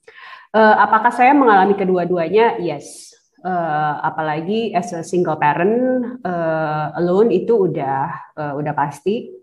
Uh, 0.53 0.77
apakah 0.77 1.13
saya 1.13 1.33
mengalami 1.33 1.77
kedua-duanya? 1.77 2.61
Yes. 2.61 3.11
Uh, 3.43 3.99
apalagi 4.07 4.71
as 4.71 4.95
a 4.95 5.03
single 5.03 5.35
parent 5.35 6.07
uh, 6.23 6.95
alone 6.95 7.35
itu 7.35 7.67
udah 7.67 8.33
uh, 8.39 8.53
udah 8.55 8.75
pasti. 8.77 9.35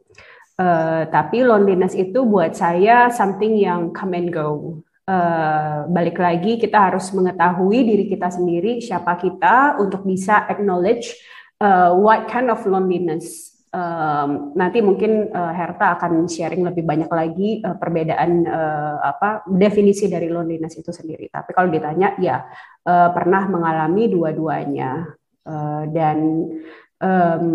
Uh, 0.60 1.08
tapi 1.08 1.43
loneliness 1.43 1.96
itu 1.96 2.27
buat 2.27 2.51
saya 2.51 3.08
something 3.12 3.55
yang 3.55 3.96
come 3.96 4.15
and 4.19 4.27
go 4.27 4.84
uh, 5.10 5.77
balik 5.89 6.22
lagi 6.22 6.62
kita 6.62 6.77
harus 6.77 7.10
mengetahui 7.15 7.79
diri 7.81 8.05
kita 8.05 8.29
sendiri 8.29 8.77
siapa 8.79 9.17
kita 9.17 9.81
untuk 9.81 10.05
bisa 10.05 10.46
acknowledge 10.46 11.17
uh, 11.63 11.96
what 11.98 12.29
kind 12.29 12.53
of 12.53 12.62
loneliness 12.69 13.58
um, 13.74 14.54
nanti 14.58 14.82
mungkin 14.82 15.30
uh, 15.30 15.54
Herta 15.54 15.98
akan 15.98 16.26
sharing 16.26 16.66
lebih 16.66 16.84
banyak 16.86 17.10
lagi 17.10 17.62
uh, 17.62 17.78
perbedaan 17.78 18.46
uh, 18.46 18.98
apa 19.02 19.46
definisi 19.46 20.10
dari 20.10 20.30
loneliness 20.30 20.78
itu 20.78 20.90
sendiri. 20.90 21.30
Tapi 21.30 21.50
kalau 21.54 21.70
ditanya 21.70 22.18
ya 22.18 22.46
uh, 22.86 23.10
pernah 23.14 23.46
mengalami 23.50 24.10
dua-duanya 24.10 25.06
uh, 25.46 25.84
dan 25.90 26.18
um, 27.02 27.46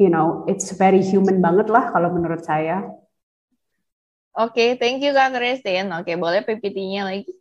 you 0.00 0.08
know 0.08 0.44
it's 0.48 0.72
very 0.76 1.04
human 1.04 1.40
banget 1.40 1.68
lah 1.68 1.92
kalau 1.92 2.12
menurut 2.12 2.44
saya. 2.44 2.84
Oke, 4.36 4.52
okay, 4.52 4.68
thank 4.76 5.00
you 5.00 5.16
Kak 5.16 5.32
Christine. 5.32 5.88
Oke, 5.96 6.12
okay, 6.12 6.16
boleh 6.20 6.44
PPT-nya 6.44 7.08
lagi. 7.08 7.32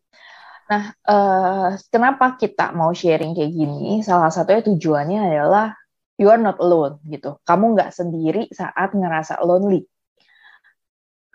Nah, 0.65 0.95
uh, 1.05 1.75
kenapa 1.91 2.39
kita 2.39 2.71
mau 2.71 2.95
sharing 2.95 3.35
kayak 3.35 3.51
gini? 3.51 3.99
Salah 3.99 4.31
satunya 4.31 4.63
tujuannya 4.63 5.19
adalah 5.27 5.75
you 6.19 6.27
are 6.31 6.39
not 6.41 6.57
alone 6.59 6.99
gitu. 7.07 7.39
Kamu 7.43 7.75
nggak 7.75 7.91
sendiri 7.91 8.47
saat 8.51 8.95
ngerasa 8.95 9.41
lonely. 9.43 9.83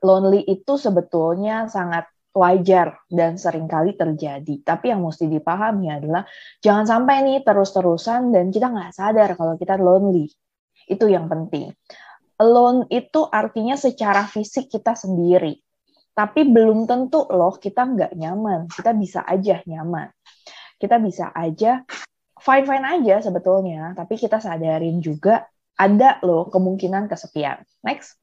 Lonely 0.01 0.45
itu 0.49 0.81
sebetulnya 0.81 1.69
sangat 1.69 2.09
wajar 2.33 3.05
dan 3.11 3.37
sering 3.37 3.69
kali 3.69 3.99
terjadi. 3.99 4.65
Tapi 4.65 4.95
yang 4.95 5.05
mesti 5.05 5.29
dipahami 5.29 5.93
adalah 5.93 6.25
jangan 6.65 6.89
sampai 6.89 7.27
nih 7.27 7.39
terus-terusan 7.45 8.33
dan 8.33 8.49
kita 8.49 8.71
nggak 8.71 8.93
sadar 8.97 9.37
kalau 9.37 9.61
kita 9.61 9.77
lonely. 9.77 10.31
Itu 10.89 11.11
yang 11.11 11.29
penting 11.29 11.75
alone 12.41 12.89
itu 12.89 13.29
artinya 13.29 13.77
secara 13.77 14.25
fisik 14.25 14.73
kita 14.73 14.97
sendiri. 14.97 15.61
Tapi 16.17 16.49
belum 16.49 16.89
tentu 16.89 17.29
loh 17.29 17.61
kita 17.61 17.85
nggak 17.85 18.13
nyaman. 18.17 18.67
Kita 18.73 18.97
bisa 18.97 19.21
aja 19.29 19.61
nyaman. 19.69 20.09
Kita 20.81 20.97
bisa 20.97 21.29
aja 21.37 21.85
fine-fine 22.41 22.85
aja 22.85 23.23
sebetulnya. 23.23 23.93
Tapi 23.95 24.17
kita 24.17 24.41
sadarin 24.41 24.99
juga 25.05 25.47
ada 25.77 26.21
loh 26.25 26.49
kemungkinan 26.49 27.09
kesepian. 27.09 27.63
Next. 27.85 28.17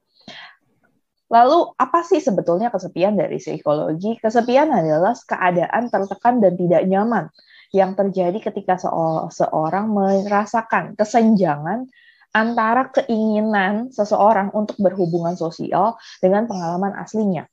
Lalu 1.28 1.76
apa 1.76 2.00
sih 2.08 2.24
sebetulnya 2.24 2.72
kesepian 2.72 3.12
dari 3.12 3.36
psikologi? 3.36 4.16
Kesepian 4.16 4.72
adalah 4.72 5.12
keadaan 5.12 5.92
tertekan 5.92 6.40
dan 6.40 6.56
tidak 6.56 6.82
nyaman 6.88 7.28
yang 7.68 7.92
terjadi 7.92 8.40
ketika 8.40 8.80
seorang 9.28 9.92
merasakan 9.92 10.96
kesenjangan 10.96 11.84
antara 12.32 12.88
keinginan 12.88 13.92
seseorang 13.92 14.48
untuk 14.56 14.80
berhubungan 14.80 15.36
sosial 15.36 16.00
dengan 16.24 16.48
pengalaman 16.48 16.96
aslinya. 16.96 17.44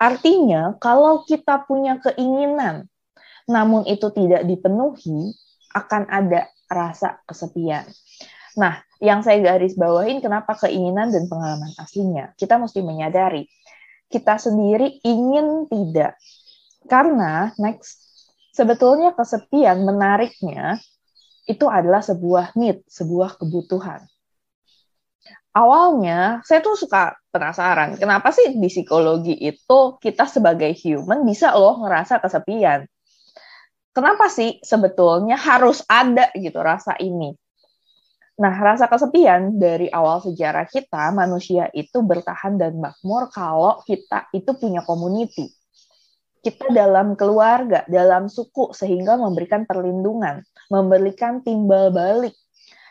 Artinya, 0.00 0.80
kalau 0.80 1.28
kita 1.28 1.68
punya 1.68 2.00
keinginan 2.00 2.88
namun 3.50 3.84
itu 3.84 4.08
tidak 4.14 4.48
dipenuhi, 4.48 5.36
akan 5.74 6.10
ada 6.10 6.50
rasa 6.70 7.22
kesepian. 7.26 7.86
Nah, 8.58 8.82
yang 8.98 9.22
saya 9.22 9.40
garis 9.40 9.78
bawahin 9.78 10.18
kenapa 10.18 10.58
keinginan 10.58 11.14
dan 11.14 11.30
pengalaman 11.30 11.70
aslinya. 11.78 12.34
Kita 12.34 12.58
mesti 12.58 12.82
menyadari 12.82 13.46
kita 14.10 14.36
sendiri 14.42 14.98
ingin 15.06 15.70
tidak. 15.70 16.18
Karena 16.90 17.54
next 17.56 18.02
sebetulnya 18.50 19.14
kesepian 19.14 19.86
menariknya 19.86 20.82
itu 21.46 21.70
adalah 21.70 22.02
sebuah 22.02 22.58
need, 22.58 22.82
sebuah 22.90 23.38
kebutuhan. 23.38 24.04
Awalnya 25.50 26.46
saya 26.46 26.62
tuh 26.62 26.78
suka 26.78 27.18
penasaran, 27.34 27.98
kenapa 27.98 28.30
sih 28.30 28.54
di 28.54 28.70
psikologi 28.70 29.34
itu 29.34 29.98
kita 29.98 30.26
sebagai 30.30 30.70
human 30.78 31.26
bisa 31.26 31.54
loh 31.58 31.82
ngerasa 31.82 32.22
kesepian? 32.22 32.86
Kenapa 33.90 34.30
sih 34.30 34.62
sebetulnya 34.62 35.34
harus 35.34 35.82
ada 35.90 36.30
gitu 36.38 36.62
rasa 36.62 36.94
ini? 37.02 37.34
Nah, 38.40 38.54
rasa 38.56 38.88
kesepian 38.88 39.60
dari 39.60 39.92
awal 39.92 40.24
sejarah 40.24 40.64
kita, 40.64 41.12
manusia 41.12 41.68
itu 41.76 42.00
bertahan 42.00 42.56
dan 42.56 42.80
makmur 42.80 43.28
kalau 43.28 43.84
kita 43.84 44.30
itu 44.32 44.56
punya 44.56 44.80
community 44.86 45.52
kita 46.40 46.72
dalam 46.72 47.14
keluarga, 47.20 47.84
dalam 47.84 48.32
suku, 48.32 48.72
sehingga 48.72 49.20
memberikan 49.20 49.68
perlindungan, 49.68 50.40
memberikan 50.72 51.44
timbal 51.44 51.92
balik. 51.92 52.32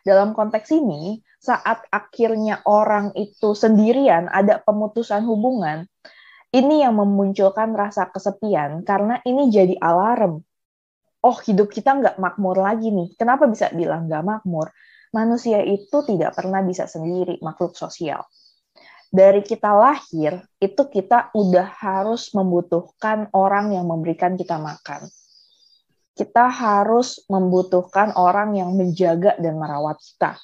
Dalam 0.06 0.38
konteks 0.38 0.70
ini, 0.74 1.20
saat 1.42 1.84
akhirnya 1.90 2.62
orang 2.70 3.12
itu 3.18 3.58
sendirian, 3.58 4.30
ada 4.30 4.62
pemutusan 4.62 5.26
hubungan, 5.26 5.90
ini 6.54 6.86
yang 6.86 6.98
memunculkan 6.98 7.74
rasa 7.74 8.10
kesepian, 8.10 8.86
karena 8.86 9.22
ini 9.26 9.50
jadi 9.50 9.76
alarm. 9.82 10.46
Oh, 11.20 11.36
hidup 11.36 11.72
kita 11.72 12.00
nggak 12.00 12.16
makmur 12.16 12.60
lagi 12.60 12.90
nih. 12.90 13.16
Kenapa 13.20 13.48
bisa 13.48 13.68
bilang 13.76 14.08
nggak 14.08 14.24
makmur? 14.24 14.72
Manusia 15.12 15.60
itu 15.66 16.06
tidak 16.06 16.38
pernah 16.38 16.62
bisa 16.64 16.86
sendiri, 16.86 17.42
makhluk 17.42 17.76
sosial 17.76 18.24
dari 19.10 19.42
kita 19.42 19.74
lahir 19.74 20.38
itu 20.62 20.82
kita 20.86 21.34
udah 21.34 21.68
harus 21.82 22.30
membutuhkan 22.38 23.26
orang 23.34 23.74
yang 23.74 23.90
memberikan 23.90 24.38
kita 24.38 24.62
makan. 24.62 25.10
Kita 26.14 26.52
harus 26.52 27.26
membutuhkan 27.26 28.14
orang 28.14 28.54
yang 28.54 28.78
menjaga 28.78 29.40
dan 29.42 29.58
merawat 29.58 29.98
kita. 29.98 30.38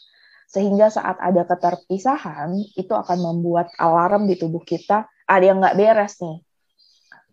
Sehingga 0.50 0.88
saat 0.88 1.20
ada 1.20 1.44
keterpisahan, 1.44 2.56
itu 2.80 2.94
akan 2.96 3.20
membuat 3.20 3.76
alarm 3.76 4.24
di 4.24 4.40
tubuh 4.40 4.64
kita, 4.64 5.04
ada 5.28 5.44
yang 5.44 5.60
nggak 5.60 5.76
beres 5.76 6.16
nih. 6.24 6.40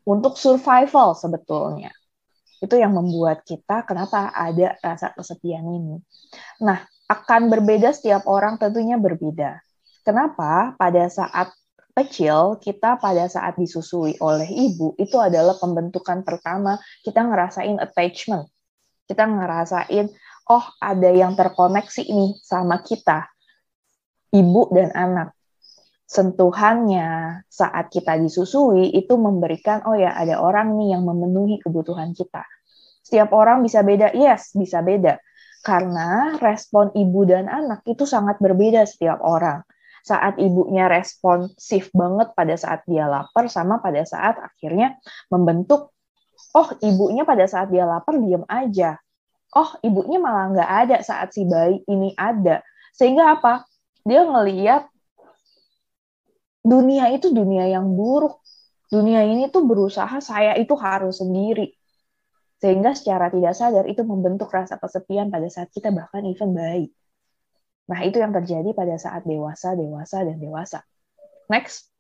Untuk 0.02 0.34
survival 0.34 1.14
sebetulnya. 1.14 1.94
Itu 2.62 2.78
yang 2.78 2.94
membuat 2.94 3.42
kita 3.42 3.82
kenapa 3.82 4.30
ada 4.30 4.78
rasa 4.78 5.10
kesepian 5.10 5.66
ini. 5.66 5.98
Nah, 6.62 6.78
akan 7.10 7.50
berbeda 7.50 7.90
setiap 7.90 8.24
orang 8.30 8.56
tentunya 8.56 8.94
berbeda 8.94 9.58
Kenapa 10.02 10.74
pada 10.74 11.06
saat 11.06 11.54
kecil 11.94 12.58
kita 12.58 12.98
pada 12.98 13.30
saat 13.30 13.54
disusui 13.54 14.18
oleh 14.18 14.50
ibu 14.50 14.98
itu 14.98 15.14
adalah 15.14 15.54
pembentukan 15.62 16.26
pertama 16.26 16.74
kita 17.06 17.22
ngerasain 17.22 17.78
attachment. 17.78 18.50
Kita 19.06 19.22
ngerasain 19.30 20.10
oh 20.50 20.64
ada 20.82 21.10
yang 21.14 21.38
terkoneksi 21.38 22.02
nih 22.02 22.32
sama 22.42 22.82
kita. 22.82 23.30
Ibu 24.34 24.74
dan 24.74 24.90
anak. 24.90 25.28
Sentuhannya 26.12 27.40
saat 27.48 27.88
kita 27.88 28.20
disusui 28.20 28.92
itu 28.92 29.16
memberikan 29.16 29.80
oh 29.88 29.96
ya 29.96 30.12
ada 30.12 30.44
orang 30.44 30.76
nih 30.76 30.92
yang 30.92 31.08
memenuhi 31.08 31.56
kebutuhan 31.64 32.12
kita. 32.12 32.44
Setiap 33.00 33.32
orang 33.32 33.64
bisa 33.64 33.80
beda, 33.80 34.12
yes, 34.12 34.52
bisa 34.52 34.84
beda. 34.84 35.16
Karena 35.64 36.36
respon 36.36 36.92
ibu 36.92 37.24
dan 37.24 37.48
anak 37.48 37.80
itu 37.88 38.04
sangat 38.04 38.36
berbeda 38.44 38.84
setiap 38.84 39.24
orang. 39.24 39.64
Saat 40.04 40.36
ibunya 40.36 40.84
responsif 40.84 41.88
banget 41.96 42.36
pada 42.36 42.60
saat 42.60 42.84
dia 42.84 43.08
lapar 43.08 43.48
sama 43.48 43.80
pada 43.80 44.04
saat 44.04 44.36
akhirnya 44.36 45.00
membentuk 45.32 45.96
oh 46.52 46.68
ibunya 46.84 47.24
pada 47.24 47.48
saat 47.48 47.72
dia 47.72 47.88
lapar 47.88 48.20
diem 48.20 48.44
aja. 48.52 49.00
Oh 49.56 49.80
ibunya 49.80 50.20
malah 50.20 50.52
nggak 50.52 50.70
ada 50.84 50.96
saat 51.00 51.32
si 51.32 51.48
bayi 51.48 51.80
ini 51.88 52.12
ada. 52.20 52.60
Sehingga 52.92 53.40
apa? 53.40 53.64
Dia 54.04 54.28
ngeliat 54.28 54.92
dunia 56.62 57.10
itu 57.10 57.34
dunia 57.34 57.66
yang 57.68 57.86
buruk 57.92 58.38
dunia 58.88 59.26
ini 59.26 59.50
tuh 59.50 59.66
berusaha 59.66 60.18
saya 60.22 60.54
itu 60.58 60.74
harus 60.78 61.18
sendiri 61.18 61.74
sehingga 62.62 62.94
secara 62.94 63.26
tidak 63.28 63.54
sadar 63.58 63.84
itu 63.90 64.06
membentuk 64.06 64.46
rasa 64.48 64.78
kesepian 64.78 65.28
pada 65.28 65.50
saat 65.50 65.68
kita 65.74 65.90
bahkan 65.90 66.22
even 66.24 66.54
bayi 66.54 66.94
Nah, 67.90 68.00
itu 68.06 68.22
yang 68.22 68.30
terjadi 68.30 68.70
pada 68.72 68.94
saat 68.94 69.26
dewasa, 69.26 69.74
dewasa, 69.74 70.22
dan 70.22 70.38
dewasa. 70.38 70.80
Next. 71.50 71.90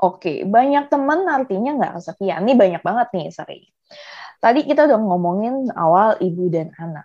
Oke, 0.00 0.48
banyak 0.48 0.88
teman 0.88 1.28
artinya 1.28 1.76
nggak 1.76 1.92
kesepian. 2.00 2.40
Ini 2.48 2.54
banyak 2.56 2.82
banget 2.82 3.08
nih, 3.12 3.28
sering. 3.28 3.64
Tadi 4.40 4.64
kita 4.64 4.88
udah 4.88 4.96
ngomongin 4.96 5.68
awal 5.76 6.16
ibu 6.24 6.48
dan 6.48 6.72
anak. 6.80 7.04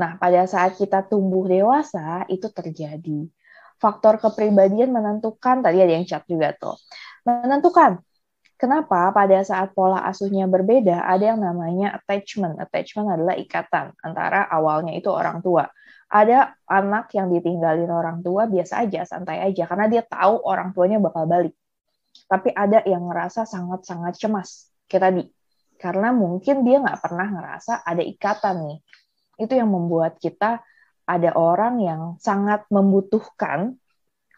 Nah, 0.00 0.16
pada 0.16 0.48
saat 0.48 0.80
kita 0.80 1.04
tumbuh 1.04 1.44
dewasa, 1.44 2.24
itu 2.32 2.48
terjadi. 2.48 3.28
Faktor 3.84 4.16
kepribadian 4.16 4.96
menentukan, 4.96 5.60
tadi 5.60 5.84
ada 5.84 5.92
yang 5.92 6.08
chat 6.08 6.24
juga 6.24 6.56
tuh, 6.56 6.80
menentukan 7.28 8.00
Kenapa 8.54 9.10
pada 9.10 9.42
saat 9.42 9.74
pola 9.74 10.06
asuhnya 10.06 10.46
berbeda 10.46 11.02
ada 11.04 11.34
yang 11.34 11.42
namanya 11.42 11.98
attachment. 11.98 12.54
Attachment 12.62 13.10
adalah 13.10 13.34
ikatan 13.34 13.90
antara 13.98 14.46
awalnya 14.46 14.94
itu 14.94 15.10
orang 15.10 15.42
tua. 15.42 15.66
Ada 16.06 16.54
anak 16.70 17.10
yang 17.18 17.34
ditinggalin 17.34 17.90
orang 17.90 18.22
tua 18.22 18.46
biasa 18.46 18.86
aja, 18.86 19.02
santai 19.02 19.42
aja 19.42 19.66
karena 19.66 19.90
dia 19.90 20.02
tahu 20.06 20.38
orang 20.46 20.70
tuanya 20.70 21.02
bakal 21.02 21.26
balik. 21.26 21.52
Tapi 22.30 22.54
ada 22.54 22.78
yang 22.86 23.10
ngerasa 23.10 23.42
sangat-sangat 23.42 24.16
cemas 24.22 24.70
kayak 24.86 25.02
tadi. 25.02 25.24
Karena 25.74 26.14
mungkin 26.14 26.62
dia 26.62 26.78
nggak 26.78 27.02
pernah 27.02 27.26
ngerasa 27.26 27.82
ada 27.82 28.00
ikatan 28.06 28.56
nih. 28.70 28.78
Itu 29.44 29.58
yang 29.58 29.68
membuat 29.68 30.22
kita 30.22 30.62
ada 31.04 31.30
orang 31.36 31.80
yang 31.80 32.02
sangat 32.20 32.64
membutuhkan 32.72 33.76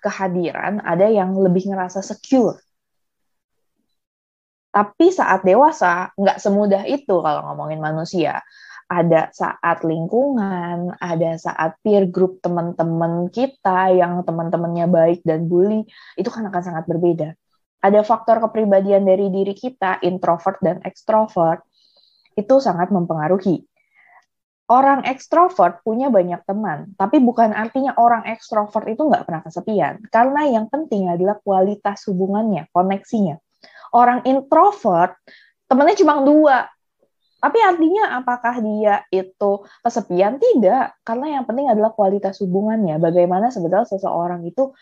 kehadiran, 0.02 0.82
ada 0.82 1.10
yang 1.10 1.34
lebih 1.34 1.70
ngerasa 1.70 2.02
secure 2.02 2.62
tapi 4.76 5.08
saat 5.08 5.40
dewasa, 5.40 6.12
nggak 6.20 6.36
semudah 6.36 6.84
itu 6.84 7.24
kalau 7.24 7.40
ngomongin 7.48 7.80
manusia. 7.80 8.44
Ada 8.92 9.32
saat 9.32 9.80
lingkungan, 9.88 10.92
ada 11.00 11.30
saat 11.40 11.80
peer 11.80 12.04
group 12.12 12.44
teman-teman 12.44 13.32
kita 13.32 13.96
yang 13.96 14.20
teman-temannya 14.20 14.84
baik 14.84 15.24
dan 15.24 15.48
bully, 15.48 15.88
itu 16.20 16.28
kan 16.28 16.44
akan 16.52 16.60
sangat 16.60 16.84
berbeda. 16.84 17.32
Ada 17.80 18.04
faktor 18.04 18.36
kepribadian 18.44 19.08
dari 19.08 19.32
diri 19.32 19.56
kita, 19.56 20.04
introvert 20.04 20.60
dan 20.60 20.84
extrovert, 20.84 21.64
itu 22.36 22.60
sangat 22.60 22.92
mempengaruhi. 22.92 23.64
Orang 24.66 25.06
ekstrovert 25.06 25.86
punya 25.86 26.10
banyak 26.10 26.42
teman, 26.42 26.90
tapi 26.98 27.22
bukan 27.22 27.54
artinya 27.54 27.94
orang 27.94 28.26
ekstrovert 28.26 28.90
itu 28.90 28.98
nggak 28.98 29.22
pernah 29.22 29.42
kesepian. 29.46 30.02
Karena 30.10 30.42
yang 30.50 30.66
penting 30.66 31.06
adalah 31.06 31.38
kualitas 31.38 32.02
hubungannya, 32.10 32.66
koneksinya 32.74 33.38
orang 33.94 34.24
introvert 34.26 35.14
temennya 35.66 35.96
cuma 36.02 36.22
dua 36.22 36.66
tapi 37.36 37.62
artinya 37.62 38.16
apakah 38.18 38.58
dia 38.64 39.06
itu 39.12 39.62
kesepian? 39.84 40.40
Tidak, 40.40 41.04
karena 41.06 41.38
yang 41.38 41.44
penting 41.46 41.68
adalah 41.68 41.94
kualitas 41.94 42.42
hubungannya. 42.42 42.98
Bagaimana 42.98 43.52
sebetulnya 43.54 43.86
seseorang 43.86 44.42
itu 44.48 44.74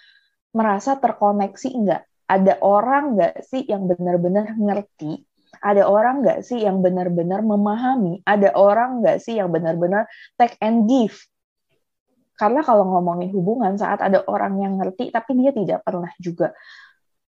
merasa 0.55 0.97
terkoneksi 0.97 1.69
enggak? 1.75 2.09
Ada 2.25 2.63
orang 2.65 3.19
enggak 3.19 3.43
sih 3.45 3.69
yang 3.69 3.85
benar-benar 3.85 4.55
ngerti? 4.57 5.27
Ada 5.65 5.89
orang 5.89 6.21
enggak 6.21 6.45
sih 6.45 6.61
yang 6.61 6.85
benar-benar 6.85 7.41
memahami? 7.41 8.21
Ada 8.29 8.53
orang 8.53 9.01
enggak 9.01 9.25
sih 9.25 9.41
yang 9.41 9.49
benar-benar 9.49 10.05
take 10.37 10.61
and 10.61 10.85
give? 10.85 11.17
Karena 12.37 12.61
kalau 12.61 12.85
ngomongin 12.85 13.33
hubungan, 13.33 13.79
saat 13.81 14.05
ada 14.05 14.21
orang 14.29 14.61
yang 14.61 14.77
ngerti, 14.77 15.09
tapi 15.09 15.39
dia 15.41 15.57
tidak 15.57 15.87
pernah 15.87 16.11
juga 16.21 16.53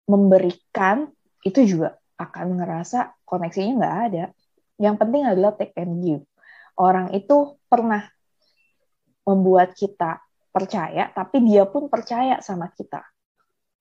memberikan 0.10 1.12
itu 1.43 1.60
juga 1.67 2.00
akan 2.17 2.58
ngerasa 2.58 3.13
koneksinya 3.28 3.74
nggak 3.84 3.98
ada. 4.10 4.24
Yang 4.80 4.96
penting 4.98 5.24
adalah 5.28 5.52
take 5.54 5.76
and 5.76 6.02
give. 6.02 6.24
Orang 6.80 7.13
itu 7.13 7.60
pernah 7.69 8.10
membuat 9.28 9.76
kita 9.78 10.24
percaya, 10.50 11.12
tapi 11.12 11.43
dia 11.46 11.67
pun 11.67 11.91
percaya 11.91 12.39
sama 12.39 12.72
kita. 12.74 13.04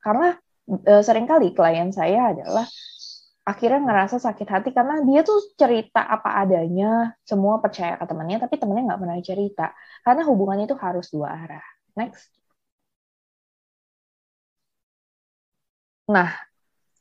Karena 0.02 0.34
e, 0.66 0.92
sering 1.00 1.24
kali 1.24 1.54
klien 1.54 1.90
saya 1.94 2.34
adalah 2.34 2.66
akhirnya 3.42 3.80
ngerasa 3.82 4.16
sakit 4.22 4.48
hati 4.54 4.68
karena 4.70 5.02
dia 5.02 5.20
tuh 5.26 5.38
cerita 5.58 6.00
apa 6.06 6.30
adanya, 6.42 7.14
semua 7.26 7.58
percaya 7.58 7.98
ke 7.98 8.04
temannya, 8.06 8.38
tapi 8.38 8.54
temannya 8.60 8.82
nggak 8.88 9.00
pernah 9.02 9.18
cerita. 9.22 9.66
Karena 10.06 10.22
hubungan 10.30 10.58
itu 10.62 10.74
harus 10.78 11.06
dua 11.10 11.28
arah. 11.34 11.66
Next. 11.98 12.30
Nah, 16.06 16.30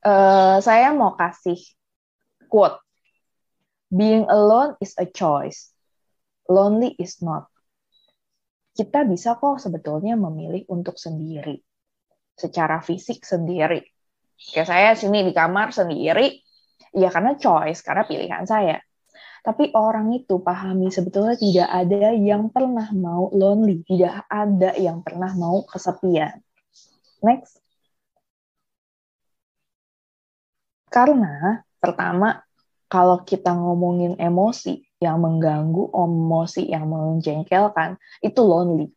uh, 0.05 0.57
saya 0.61 0.93
mau 0.93 1.13
kasih 1.13 1.57
quote. 2.49 2.81
Being 3.91 4.25
alone 4.31 4.79
is 4.79 4.95
a 4.95 5.05
choice. 5.05 5.75
Lonely 6.47 6.95
is 6.95 7.19
not. 7.19 7.51
Kita 8.71 9.03
bisa 9.03 9.35
kok 9.35 9.59
sebetulnya 9.59 10.15
memilih 10.15 10.63
untuk 10.71 10.95
sendiri. 10.95 11.59
Secara 12.39 12.79
fisik 12.79 13.27
sendiri. 13.27 13.83
Kayak 14.49 14.67
saya 14.67 14.89
sini 14.97 15.21
di 15.21 15.31
kamar 15.37 15.69
sendiri, 15.69 16.41
ya 16.97 17.13
karena 17.13 17.37
choice, 17.37 17.85
karena 17.85 18.03
pilihan 18.09 18.43
saya. 18.49 18.81
Tapi 19.41 19.73
orang 19.73 20.13
itu 20.13 20.37
pahami 20.37 20.93
sebetulnya 20.93 21.33
tidak 21.33 21.69
ada 21.69 22.13
yang 22.13 22.53
pernah 22.53 22.89
mau 22.93 23.29
lonely, 23.33 23.81
tidak 23.89 24.25
ada 24.29 24.77
yang 24.77 25.01
pernah 25.01 25.33
mau 25.33 25.65
kesepian. 25.65 26.41
Next. 27.25 27.57
Karena 30.91 31.65
pertama, 31.81 32.45
kalau 32.91 33.23
kita 33.23 33.55
ngomongin 33.55 34.19
emosi 34.19 34.83
yang 35.01 35.23
mengganggu, 35.23 35.89
emosi 35.89 36.69
yang 36.69 36.85
menjengkelkan, 36.91 37.97
itu 38.21 38.41
lonely. 38.43 38.93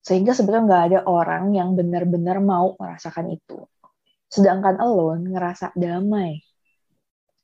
Sehingga 0.00 0.32
sebenarnya 0.32 0.64
nggak 0.66 0.84
ada 0.92 1.00
orang 1.04 1.52
yang 1.52 1.76
benar-benar 1.76 2.40
mau 2.40 2.74
merasakan 2.80 3.36
itu. 3.36 3.64
Sedangkan 4.30 4.80
alone 4.80 5.32
ngerasa 5.36 5.76
damai, 5.76 6.40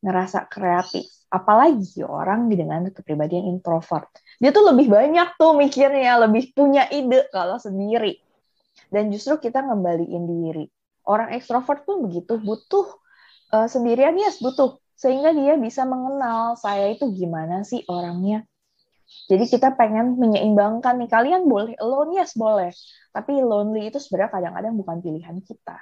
ngerasa 0.00 0.48
kreatif. 0.48 1.06
Apalagi 1.26 2.06
orang 2.06 2.46
dengan 2.48 2.88
kepribadian 2.88 3.50
introvert. 3.50 4.08
Dia 4.38 4.54
tuh 4.54 4.72
lebih 4.72 4.88
banyak 4.88 5.36
tuh 5.36 5.58
mikirnya, 5.58 6.22
lebih 6.22 6.54
punya 6.54 6.86
ide 6.88 7.28
kalau 7.34 7.58
sendiri. 7.58 8.22
Dan 8.88 9.10
justru 9.10 9.50
kita 9.50 9.66
ngembaliin 9.66 10.24
diri 10.24 10.64
orang 11.06 11.32
ekstrovert 11.38 11.86
pun 11.86 12.04
begitu 12.04 12.36
butuh 12.36 12.98
uh, 13.54 13.70
sendirian 13.70 14.18
yes 14.18 14.42
butuh 14.42 14.76
sehingga 14.98 15.30
dia 15.32 15.54
bisa 15.56 15.86
mengenal 15.86 16.58
saya 16.58 16.90
itu 16.92 17.08
gimana 17.14 17.62
sih 17.62 17.86
orangnya 17.86 18.44
jadi 19.26 19.44
kita 19.46 19.68
pengen 19.78 20.18
menyeimbangkan 20.18 20.98
nih 20.98 21.10
kalian 21.10 21.46
boleh 21.46 21.74
alone 21.78 22.18
yes 22.18 22.34
boleh 22.34 22.74
tapi 23.14 23.38
lonely 23.38 23.90
itu 23.90 23.98
sebenarnya 24.02 24.32
kadang-kadang 24.32 24.74
bukan 24.74 24.96
pilihan 25.02 25.36
kita 25.42 25.78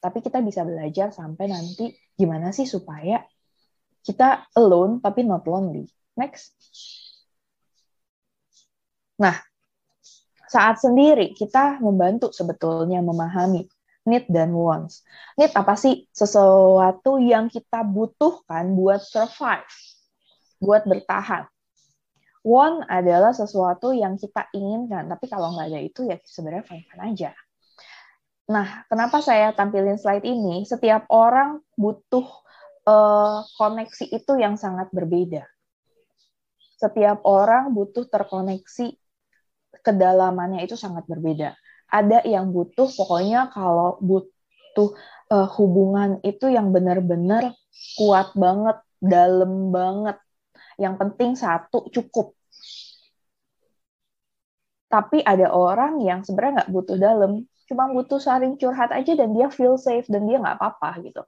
tapi 0.00 0.18
kita 0.20 0.40
bisa 0.40 0.62
belajar 0.62 1.10
sampai 1.12 1.50
nanti 1.50 1.92
gimana 2.16 2.52
sih 2.52 2.68
supaya 2.68 3.20
kita 4.04 4.48
alone 4.56 5.00
tapi 5.00 5.24
not 5.24 5.44
lonely 5.44 5.88
next 6.16 6.56
nah 9.16 9.36
saat 10.46 10.78
sendiri 10.78 11.34
kita 11.34 11.82
membantu 11.82 12.30
sebetulnya 12.30 13.02
memahami 13.02 13.66
need 14.06 14.24
dan 14.30 14.54
wants. 14.54 15.02
Need 15.34 15.52
apa 15.52 15.74
sih? 15.74 16.06
Sesuatu 16.14 17.18
yang 17.18 17.50
kita 17.50 17.82
butuhkan 17.82 18.72
buat 18.78 19.02
survive, 19.02 19.74
buat 20.62 20.86
bertahan. 20.86 21.50
Want 22.46 22.86
adalah 22.86 23.34
sesuatu 23.34 23.90
yang 23.90 24.14
kita 24.14 24.46
inginkan, 24.54 25.10
tapi 25.10 25.26
kalau 25.26 25.50
nggak 25.58 25.66
ada 25.66 25.80
itu 25.82 26.06
ya 26.06 26.14
sebenarnya 26.22 26.62
fine-fine 26.62 27.02
aja. 27.02 27.30
Nah, 28.46 28.86
kenapa 28.86 29.18
saya 29.18 29.50
tampilin 29.50 29.98
slide 29.98 30.22
ini? 30.22 30.62
Setiap 30.62 31.10
orang 31.10 31.58
butuh 31.74 32.22
uh, 32.86 33.42
koneksi 33.58 34.14
itu 34.14 34.32
yang 34.38 34.54
sangat 34.54 34.94
berbeda. 34.94 35.42
Setiap 36.78 37.26
orang 37.26 37.74
butuh 37.74 38.06
terkoneksi 38.06 38.94
kedalamannya 39.82 40.62
itu 40.62 40.78
sangat 40.78 41.02
berbeda 41.10 41.58
ada 41.90 42.22
yang 42.26 42.50
butuh 42.50 42.90
pokoknya 42.90 43.50
kalau 43.54 43.98
butuh 44.02 44.94
uh, 45.30 45.48
hubungan 45.58 46.18
itu 46.26 46.50
yang 46.50 46.74
benar-benar 46.74 47.54
kuat 47.94 48.34
banget, 48.34 48.78
dalam 48.98 49.70
banget. 49.70 50.18
Yang 50.76 50.94
penting 51.00 51.30
satu 51.38 51.88
cukup. 51.88 52.35
Tapi 54.86 55.22
ada 55.26 55.50
orang 55.50 55.98
yang 56.02 56.22
sebenarnya 56.22 56.62
nggak 56.62 56.72
butuh 56.72 56.96
dalam, 56.96 57.42
cuma 57.66 57.90
butuh 57.90 58.22
saling 58.22 58.54
curhat 58.54 58.94
aja 58.94 59.12
dan 59.18 59.34
dia 59.34 59.50
feel 59.50 59.74
safe 59.74 60.06
dan 60.06 60.26
dia 60.30 60.38
nggak 60.38 60.56
apa-apa 60.62 61.02
gitu. 61.02 61.22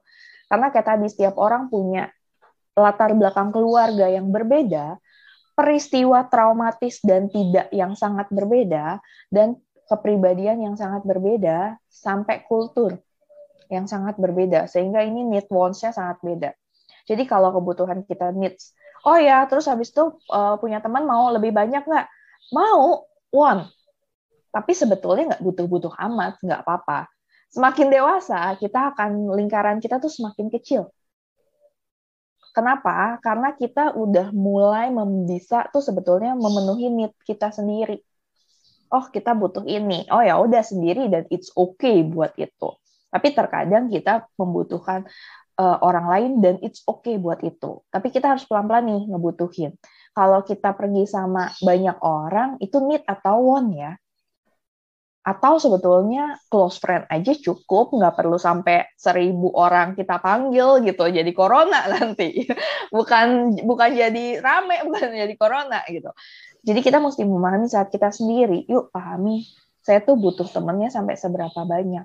Karena 0.47 0.71
kayak 0.71 0.87
tadi 0.87 1.07
setiap 1.11 1.35
orang 1.35 1.67
punya 1.67 2.07
latar 2.73 3.11
belakang 3.11 3.51
keluarga 3.51 4.07
yang 4.07 4.31
berbeda, 4.31 4.95
peristiwa 5.53 6.23
traumatis 6.31 7.03
dan 7.03 7.27
tidak 7.27 7.67
yang 7.75 7.93
sangat 7.99 8.31
berbeda, 8.31 9.03
dan 9.27 9.59
kepribadian 9.91 10.63
yang 10.63 10.75
sangat 10.79 11.03
berbeda 11.03 11.75
sampai 11.91 12.45
kultur 12.45 12.95
yang 13.69 13.85
sangat 13.85 14.17
berbeda 14.17 14.65
sehingga 14.65 15.05
ini 15.05 15.25
need 15.25 15.45
wants-nya 15.49 15.93
sangat 15.93 16.17
beda. 16.25 16.49
Jadi 17.05 17.25
kalau 17.25 17.53
kebutuhan 17.53 18.05
kita 18.05 18.29
needs, 18.33 18.73
oh 19.05 19.17
ya 19.17 19.45
terus 19.49 19.65
habis 19.65 19.89
itu 19.89 20.13
uh, 20.29 20.57
punya 20.61 20.81
teman 20.81 21.05
mau 21.05 21.29
lebih 21.33 21.53
banyak 21.53 21.85
nggak? 21.85 22.07
Mau, 22.53 23.08
want. 23.33 23.69
Tapi 24.49 24.71
sebetulnya 24.73 25.35
nggak 25.35 25.43
butuh-butuh 25.45 25.93
amat, 26.09 26.41
nggak 26.41 26.61
apa-apa. 26.65 27.05
Semakin 27.49 27.87
dewasa, 27.89 28.57
kita 28.57 28.93
akan 28.93 29.33
lingkaran 29.33 29.77
kita 29.81 30.01
tuh 30.01 30.09
semakin 30.09 30.49
kecil. 30.53 30.89
Kenapa? 32.53 33.21
Karena 33.21 33.53
kita 33.53 33.93
udah 33.93 34.33
mulai 34.33 34.89
bisa 35.29 35.69
tuh 35.69 35.85
sebetulnya 35.85 36.33
memenuhi 36.33 36.89
need 36.89 37.13
kita 37.25 37.53
sendiri 37.53 38.01
oh 38.89 39.05
kita 39.09 39.37
butuh 39.37 39.63
ini 39.65 40.09
oh 40.09 40.21
ya 40.21 40.37
udah 40.41 40.65
sendiri 40.65 41.07
dan 41.07 41.23
it's 41.29 41.53
okay 41.53 42.01
buat 42.01 42.33
itu 42.35 42.69
tapi 43.09 43.33
terkadang 43.33 43.89
kita 43.89 44.25
membutuhkan 44.37 45.05
uh, 45.57 45.77
orang 45.81 46.05
lain 46.09 46.31
dan 46.41 46.55
it's 46.65 46.81
okay 46.89 47.21
buat 47.21 47.41
itu 47.45 47.85
tapi 47.93 48.09
kita 48.09 48.35
harus 48.35 48.45
pelan-pelan 48.49 48.85
nih 48.89 49.01
ngebutuhin 49.13 49.71
kalau 50.13 50.43
kita 50.43 50.75
pergi 50.75 51.05
sama 51.07 51.51
banyak 51.61 51.97
orang 52.03 52.57
itu 52.59 52.77
need 52.83 53.03
atau 53.05 53.41
want 53.41 53.71
ya 53.73 53.93
atau 55.19 55.61
sebetulnya 55.61 56.41
close 56.47 56.79
friend 56.81 57.05
aja 57.11 57.35
cukup 57.37 57.93
nggak 57.93 58.17
perlu 58.17 58.39
sampai 58.39 58.87
seribu 58.97 59.51
orang 59.53 59.93
kita 59.93 60.17
panggil 60.17 60.81
gitu 60.81 61.05
jadi 61.05 61.31
corona 61.35 61.85
nanti 61.93 62.49
bukan 62.89 63.59
bukan 63.61 63.89
jadi 63.93 64.41
rame 64.41 64.81
bukan 64.89 65.13
jadi 65.13 65.35
corona 65.37 65.85
gitu 65.91 66.09
jadi 66.63 66.79
kita 66.83 66.99
mesti 66.99 67.23
memahami 67.23 67.71
saat 67.71 67.87
kita 67.87 68.11
sendiri, 68.11 68.67
yuk 68.67 68.91
pahami, 68.91 69.47
saya 69.79 70.03
tuh 70.03 70.19
butuh 70.19 70.47
temennya 70.47 70.91
sampai 70.91 71.15
seberapa 71.15 71.63
banyak. 71.63 72.03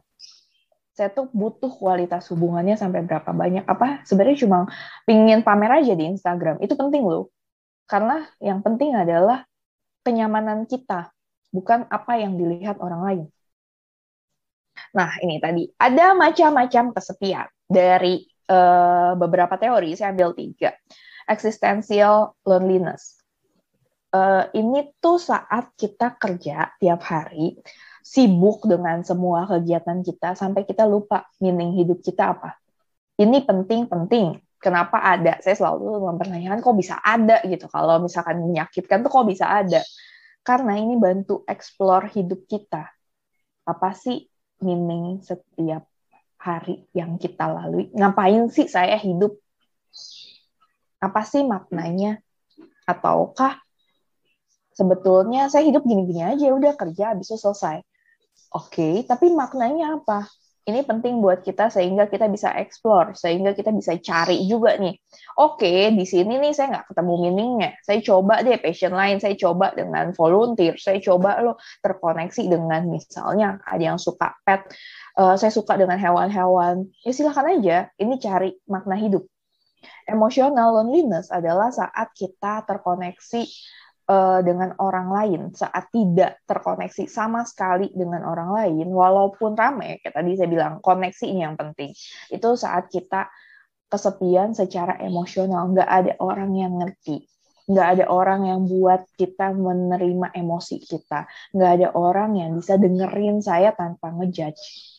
Saya 0.94 1.10
tuh 1.10 1.26
butuh 1.34 1.74
kualitas 1.74 2.30
hubungannya 2.30 2.78
sampai 2.78 3.02
berapa 3.02 3.34
banyak. 3.34 3.66
Apa 3.66 4.06
sebenarnya 4.06 4.46
cuma 4.46 4.70
pingin 5.02 5.42
pamer 5.42 5.82
aja 5.82 5.98
di 5.98 6.06
Instagram. 6.06 6.62
Itu 6.62 6.78
penting 6.78 7.02
loh. 7.02 7.34
Karena 7.84 8.24
yang 8.40 8.64
penting 8.64 8.96
adalah 8.96 9.44
kenyamanan 10.04 10.64
kita, 10.64 11.12
bukan 11.52 11.84
apa 11.88 12.20
yang 12.20 12.36
dilihat 12.36 12.80
orang 12.80 13.02
lain. 13.04 13.26
Nah, 14.94 15.10
ini 15.22 15.38
tadi 15.38 15.68
ada 15.78 16.14
macam-macam 16.14 16.94
kesepian 16.94 17.48
dari 17.66 18.24
uh, 18.50 19.14
beberapa 19.18 19.54
teori. 19.58 19.94
Saya 19.94 20.14
ambil 20.14 20.34
tiga. 20.34 20.74
Existential 21.24 22.36
loneliness 22.44 23.24
uh, 24.14 24.44
ini 24.54 24.94
tuh 25.02 25.18
saat 25.18 25.74
kita 25.74 26.14
kerja 26.14 26.70
tiap 26.78 27.00
hari, 27.02 27.58
sibuk 28.00 28.62
dengan 28.64 29.02
semua 29.02 29.44
kegiatan 29.50 30.00
kita 30.06 30.38
sampai 30.38 30.62
kita 30.62 30.86
lupa 30.86 31.26
meaning 31.42 31.74
hidup 31.74 31.98
kita 32.00 32.38
apa. 32.38 32.54
Ini 33.18 33.42
penting-penting. 33.42 34.38
Kenapa 34.64 34.96
ada? 34.96 35.36
Saya 35.44 35.60
selalu 35.60 36.08
mempertanyakan 36.08 36.64
kok 36.64 36.76
bisa 36.80 36.96
ada 37.04 37.44
gitu. 37.44 37.68
Kalau 37.68 38.00
misalkan 38.00 38.40
menyakitkan 38.40 39.04
tuh 39.04 39.12
kok 39.12 39.28
bisa 39.28 39.44
ada? 39.44 39.84
Karena 40.40 40.80
ini 40.80 40.96
bantu 40.96 41.44
explore 41.44 42.08
hidup 42.16 42.48
kita. 42.48 42.88
Apa 43.68 43.92
sih 43.92 44.24
meaning 44.64 45.20
setiap 45.20 45.84
hari 46.40 46.88
yang 46.96 47.20
kita 47.20 47.44
lalui? 47.44 47.92
Ngapain 47.92 48.48
sih 48.48 48.64
saya 48.64 48.96
hidup? 48.96 49.36
Apa 51.04 51.28
sih 51.28 51.44
maknanya? 51.44 52.24
Ataukah 52.88 53.60
sebetulnya 54.74 55.46
saya 55.48 55.64
hidup 55.70 55.86
gini-gini 55.86 56.20
aja 56.26 56.50
udah 56.50 56.74
kerja 56.74 57.14
habis 57.14 57.30
itu 57.30 57.38
selesai 57.38 57.80
oke 58.50 58.74
okay, 58.74 58.94
tapi 59.06 59.30
maknanya 59.30 60.02
apa 60.02 60.26
Ini 60.64 60.80
penting 60.88 61.20
buat 61.20 61.44
kita 61.44 61.68
sehingga 61.68 62.08
kita 62.08 62.24
bisa 62.32 62.48
explore, 62.56 63.12
sehingga 63.12 63.52
kita 63.52 63.68
bisa 63.68 64.00
cari 64.00 64.48
juga 64.48 64.80
nih. 64.80 64.96
Oke, 65.36 65.92
di 65.92 66.08
sini 66.08 66.40
nih 66.40 66.56
saya 66.56 66.72
nggak 66.72 66.86
ketemu 66.88 67.12
meaningnya. 67.20 67.70
Saya 67.84 68.00
coba 68.00 68.40
deh 68.40 68.56
passion 68.56 68.96
lain, 68.96 69.20
saya 69.20 69.36
coba 69.36 69.76
dengan 69.76 70.16
volunteer, 70.16 70.80
saya 70.80 71.04
coba 71.04 71.44
lo 71.44 71.60
terkoneksi 71.84 72.48
dengan 72.48 72.88
misalnya 72.88 73.60
ada 73.60 73.92
yang 73.92 74.00
suka 74.00 74.32
pet, 74.40 74.64
uh, 75.20 75.36
saya 75.36 75.52
suka 75.52 75.76
dengan 75.76 76.00
hewan-hewan. 76.00 76.88
Ya 77.04 77.12
silahkan 77.12 77.60
aja, 77.60 77.92
ini 78.00 78.16
cari 78.16 78.56
makna 78.64 78.96
hidup. 78.96 79.28
Emotional 80.08 80.80
loneliness 80.80 81.28
adalah 81.28 81.68
saat 81.68 82.08
kita 82.16 82.64
terkoneksi 82.64 83.44
uh, 84.08 84.40
dengan 84.44 84.76
orang 84.80 85.08
lain 85.12 85.40
saat 85.56 85.88
tidak 85.88 86.40
terkoneksi 86.44 87.08
sama 87.08 87.44
sekali 87.48 87.88
dengan 87.92 88.24
orang 88.28 88.50
lain, 88.52 88.86
walaupun 88.92 89.56
ramai, 89.56 90.00
kayak 90.00 90.14
tadi 90.14 90.36
saya 90.36 90.48
bilang, 90.48 90.72
koneksi 90.84 91.24
ini 91.28 91.40
yang 91.44 91.56
penting. 91.56 91.90
Itu 92.28 92.56
saat 92.56 92.92
kita 92.92 93.28
kesepian 93.88 94.52
secara 94.52 95.00
emosional, 95.00 95.70
nggak 95.72 95.90
ada 95.90 96.12
orang 96.20 96.50
yang 96.56 96.72
ngerti, 96.80 97.24
nggak 97.70 97.88
ada 97.98 98.04
orang 98.10 98.50
yang 98.50 98.60
buat 98.68 99.06
kita 99.16 99.54
menerima 99.54 100.34
emosi 100.34 100.76
kita, 100.82 101.24
nggak 101.54 101.70
ada 101.80 101.88
orang 101.96 102.36
yang 102.36 102.50
bisa 102.58 102.76
dengerin 102.76 103.40
saya 103.40 103.72
tanpa 103.72 104.12
ngejudge. 104.12 104.92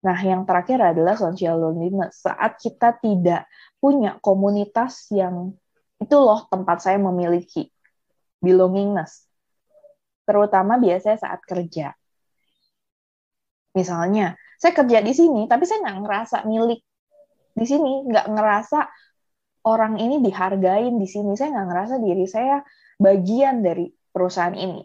Nah, 0.00 0.16
yang 0.16 0.48
terakhir 0.48 0.80
adalah 0.80 1.12
social 1.12 1.60
loneliness. 1.60 2.24
Saat 2.24 2.56
kita 2.56 2.96
tidak 3.04 3.44
punya 3.76 4.16
komunitas 4.24 5.12
yang 5.12 5.52
itu 6.00 6.16
loh 6.16 6.48
tempat 6.48 6.80
saya 6.80 6.96
memiliki 6.96 7.68
belongingness. 8.40 9.28
Terutama 10.24 10.80
biasanya 10.80 11.18
saat 11.20 11.40
kerja. 11.44 11.92
Misalnya, 13.76 14.34
saya 14.58 14.72
kerja 14.74 14.98
di 14.98 15.12
sini, 15.14 15.46
tapi 15.46 15.62
saya 15.64 15.86
nggak 15.86 15.98
ngerasa 16.02 16.36
milik 16.48 16.82
di 17.54 17.64
sini, 17.68 18.02
nggak 18.08 18.26
ngerasa 18.34 18.78
orang 19.68 20.00
ini 20.00 20.18
dihargain 20.24 20.96
di 20.98 21.06
sini. 21.06 21.38
Saya 21.38 21.54
nggak 21.54 21.68
ngerasa 21.70 21.94
diri 22.02 22.26
saya 22.26 22.58
bagian 22.98 23.62
dari 23.62 23.86
perusahaan 24.10 24.56
ini. 24.56 24.82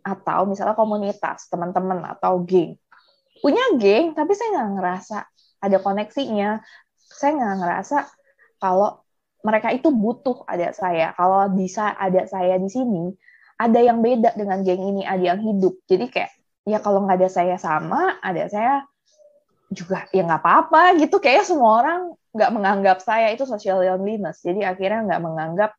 Atau 0.00 0.46
misalnya 0.48 0.78
komunitas, 0.78 1.50
teman-teman, 1.50 2.06
atau 2.16 2.40
geng. 2.46 2.78
Punya 3.40 3.76
geng, 3.76 4.14
tapi 4.14 4.32
saya 4.36 4.56
nggak 4.56 4.70
ngerasa 4.78 5.18
ada 5.60 5.76
koneksinya. 5.82 6.60
Saya 6.96 7.36
nggak 7.36 7.56
ngerasa 7.60 7.96
kalau 8.62 9.02
mereka 9.40 9.72
itu 9.72 9.88
butuh 9.88 10.44
ada 10.44 10.72
saya. 10.76 11.12
Kalau 11.16 11.48
bisa 11.52 11.96
ada 11.96 12.24
saya 12.28 12.60
di 12.60 12.68
sini, 12.68 13.12
ada 13.60 13.80
yang 13.80 14.00
beda 14.00 14.36
dengan 14.36 14.64
geng 14.64 14.80
ini, 14.80 15.02
ada 15.04 15.34
yang 15.36 15.40
hidup. 15.40 15.80
Jadi 15.88 16.08
kayak 16.08 16.30
ya 16.68 16.78
kalau 16.80 17.04
nggak 17.04 17.18
ada 17.24 17.30
saya 17.32 17.56
sama, 17.56 18.20
ada 18.20 18.48
saya 18.48 18.84
juga 19.72 20.04
ya 20.12 20.24
nggak 20.24 20.42
apa-apa 20.42 21.00
gitu. 21.00 21.20
Kayak 21.20 21.48
semua 21.48 21.80
orang 21.80 22.00
nggak 22.30 22.50
menganggap 22.52 22.98
saya 23.00 23.32
itu 23.32 23.44
social 23.48 23.80
loneliness. 23.80 24.44
Jadi 24.44 24.64
akhirnya 24.64 25.06
nggak 25.08 25.22
menganggap 25.24 25.70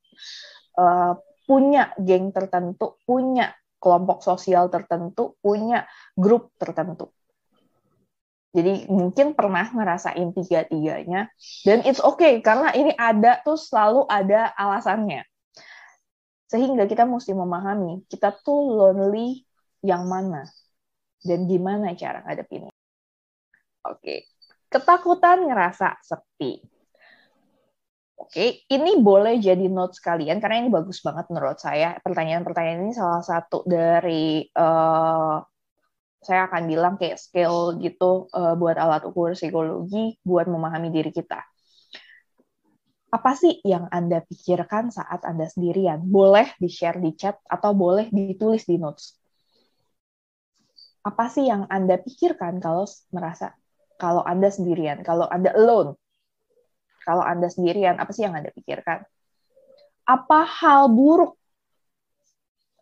uh, 0.77 1.13
punya 1.45 1.93
geng 2.01 2.33
tertentu, 2.33 2.97
punya 3.05 3.53
kelompok 3.81 4.21
sosial 4.21 4.69
tertentu, 4.69 5.37
punya 5.41 5.89
grup 6.13 6.53
tertentu. 6.61 7.09
Jadi 8.51 8.91
mungkin 8.91 9.31
pernah 9.31 9.63
ngerasain 9.63 10.35
tiga-tiganya 10.35 11.31
dan 11.63 11.87
it's 11.87 12.03
okay 12.03 12.43
karena 12.43 12.75
ini 12.75 12.91
ada 12.99 13.39
tuh 13.47 13.55
selalu 13.55 14.03
ada 14.11 14.51
alasannya. 14.59 15.23
Sehingga 16.51 16.83
kita 16.83 17.07
mesti 17.07 17.31
memahami 17.31 18.03
kita 18.11 18.35
tuh 18.43 18.75
lonely 18.75 19.47
yang 19.79 20.03
mana 20.03 20.43
dan 21.23 21.47
gimana 21.47 21.95
cara 21.95 22.27
ngadepinnya. 22.27 22.75
Oke, 23.87 24.27
ketakutan 24.67 25.47
ngerasa 25.47 26.03
sepi. 26.03 26.59
Oke, 28.21 28.67
ini 28.69 29.01
boleh 29.01 29.41
jadi 29.41 29.65
notes 29.65 29.97
kalian 29.97 30.37
karena 30.37 30.61
ini 30.61 30.69
bagus 30.69 31.01
banget 31.01 31.25
menurut 31.33 31.57
saya. 31.57 31.97
Pertanyaan-pertanyaan 32.05 32.85
ini 32.85 32.93
salah 32.93 33.25
satu 33.25 33.65
dari 33.65 34.45
uh, 34.53 35.41
saya 36.21 36.45
akan 36.45 36.69
bilang 36.69 36.95
kayak 37.01 37.17
skill 37.17 37.81
gitu 37.81 38.29
uh, 38.29 38.53
buat 38.53 38.77
alat 38.77 39.01
ukur 39.09 39.33
psikologi 39.33 40.21
buat 40.21 40.45
memahami 40.45 40.93
diri 40.93 41.09
kita. 41.09 41.41
Apa 43.11 43.35
sih 43.35 43.59
yang 43.67 43.91
Anda 43.91 44.23
pikirkan 44.23 44.93
saat 44.93 45.27
Anda 45.27 45.49
sendirian? 45.49 45.99
Boleh 46.07 46.47
di-share 46.61 47.01
di 47.01 47.11
chat 47.17 47.35
atau 47.43 47.75
boleh 47.75 48.07
ditulis 48.07 48.63
di 48.63 48.79
notes. 48.79 49.19
Apa 51.03 51.27
sih 51.27 51.49
yang 51.49 51.67
Anda 51.67 51.99
pikirkan 51.99 52.61
kalau 52.63 52.87
merasa 53.11 53.57
kalau 54.01 54.25
Anda 54.25 54.49
sendirian, 54.49 55.05
kalau 55.05 55.29
Anda 55.29 55.53
alone? 55.53 55.93
Kalau 57.05 57.21
Anda 57.21 57.49
sendirian, 57.49 58.01
apa 58.01 58.09
sih 58.13 58.25
yang 58.25 58.33
Anda 58.33 58.49
pikirkan? 58.49 59.05
Apa 60.09 60.41
hal 60.45 60.89
buruk 60.89 61.37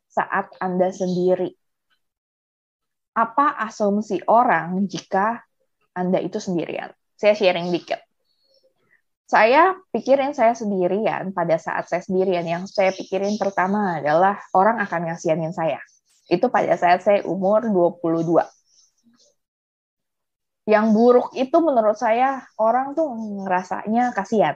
saat 0.08 0.52
Anda 0.64 0.96
sendiri? 0.96 1.59
Apa 3.20 3.60
asumsi 3.68 4.24
orang 4.32 4.88
jika 4.88 5.44
Anda 5.92 6.24
itu 6.24 6.40
sendirian? 6.40 6.88
Saya 7.20 7.36
sharing 7.36 7.68
dikit. 7.76 8.00
Saya 9.30 9.76
pikirin 9.94 10.34
saya 10.34 10.56
sendirian 10.56 11.36
pada 11.36 11.60
saat 11.60 11.86
saya 11.92 12.02
sendirian. 12.02 12.48
Yang 12.48 12.74
saya 12.74 12.96
pikirin 12.96 13.36
pertama 13.36 14.00
adalah 14.00 14.40
orang 14.56 14.80
akan 14.80 15.12
ngasihanin 15.12 15.52
saya. 15.52 15.84
Itu 16.32 16.48
pada 16.48 16.80
saat 16.80 17.04
saya 17.04 17.28
umur 17.28 17.68
22. 17.68 18.42
Yang 20.70 20.86
buruk 20.96 21.28
itu 21.36 21.58
menurut 21.60 21.98
saya 22.00 22.46
orang 22.58 22.96
tuh 22.96 23.10
ngerasanya 23.44 24.16
kasihan. 24.16 24.56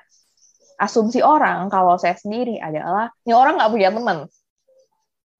Asumsi 0.79 1.21
orang 1.21 1.69
kalau 1.69 1.99
saya 2.01 2.17
sendiri 2.17 2.57
adalah 2.57 3.13
ini 3.27 3.33
orang 3.35 3.59
nggak 3.61 3.71
punya 3.75 3.89
teman. 3.93 4.17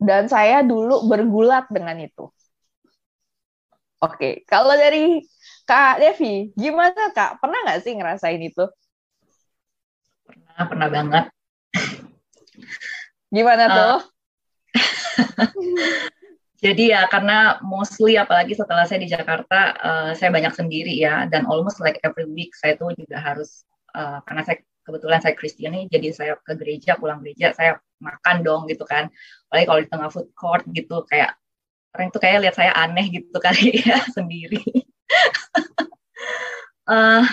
Dan 0.04 0.28
saya 0.28 0.62
dulu 0.62 1.08
bergulat 1.08 1.72
dengan 1.72 1.98
itu 2.04 2.28
Oke, 4.04 4.44
kalau 4.44 4.76
dari 4.76 5.24
Kak 5.64 6.04
Devi, 6.04 6.52
gimana 6.60 7.16
Kak? 7.16 7.40
Pernah 7.40 7.64
nggak 7.64 7.82
sih 7.88 7.96
ngerasain 7.96 8.42
itu? 8.44 8.68
Pernah, 10.28 10.64
pernah 10.68 10.88
banget. 10.92 11.26
Gimana 13.32 13.64
uh, 13.64 13.72
tuh? 13.72 13.98
jadi 16.64 16.84
ya 17.00 17.02
karena 17.08 17.64
mostly 17.64 18.20
apalagi 18.20 18.60
setelah 18.60 18.84
saya 18.84 19.00
di 19.00 19.08
Jakarta, 19.08 19.72
uh, 19.80 20.12
saya 20.12 20.36
banyak 20.36 20.52
sendiri 20.52 20.92
ya, 21.00 21.24
dan 21.32 21.48
almost 21.48 21.80
like 21.80 21.96
every 22.04 22.28
week 22.28 22.52
saya 22.60 22.76
tuh 22.76 22.92
juga 23.00 23.24
harus 23.24 23.64
uh, 23.96 24.20
karena 24.28 24.44
saya 24.44 24.60
kebetulan 24.84 25.24
saya 25.24 25.32
Kristen 25.40 25.72
nih, 25.72 25.88
jadi 25.88 26.08
saya 26.12 26.34
ke 26.44 26.60
gereja, 26.60 27.00
pulang 27.00 27.24
gereja, 27.24 27.56
saya 27.56 27.80
makan 28.04 28.44
dong 28.44 28.68
gitu 28.68 28.84
kan. 28.84 29.08
Apalagi 29.48 29.64
kalau 29.72 29.80
di 29.80 29.88
tengah 29.88 30.10
food 30.12 30.28
court 30.36 30.68
gitu, 30.76 31.08
kayak 31.08 31.40
orang 31.94 32.10
itu 32.10 32.20
kayak 32.20 32.40
lihat 32.42 32.56
saya 32.58 32.74
aneh 32.74 33.06
gitu 33.14 33.38
kali 33.38 33.78
ya 33.88 34.02
sendiri. 34.10 34.62
uh, 36.90 37.24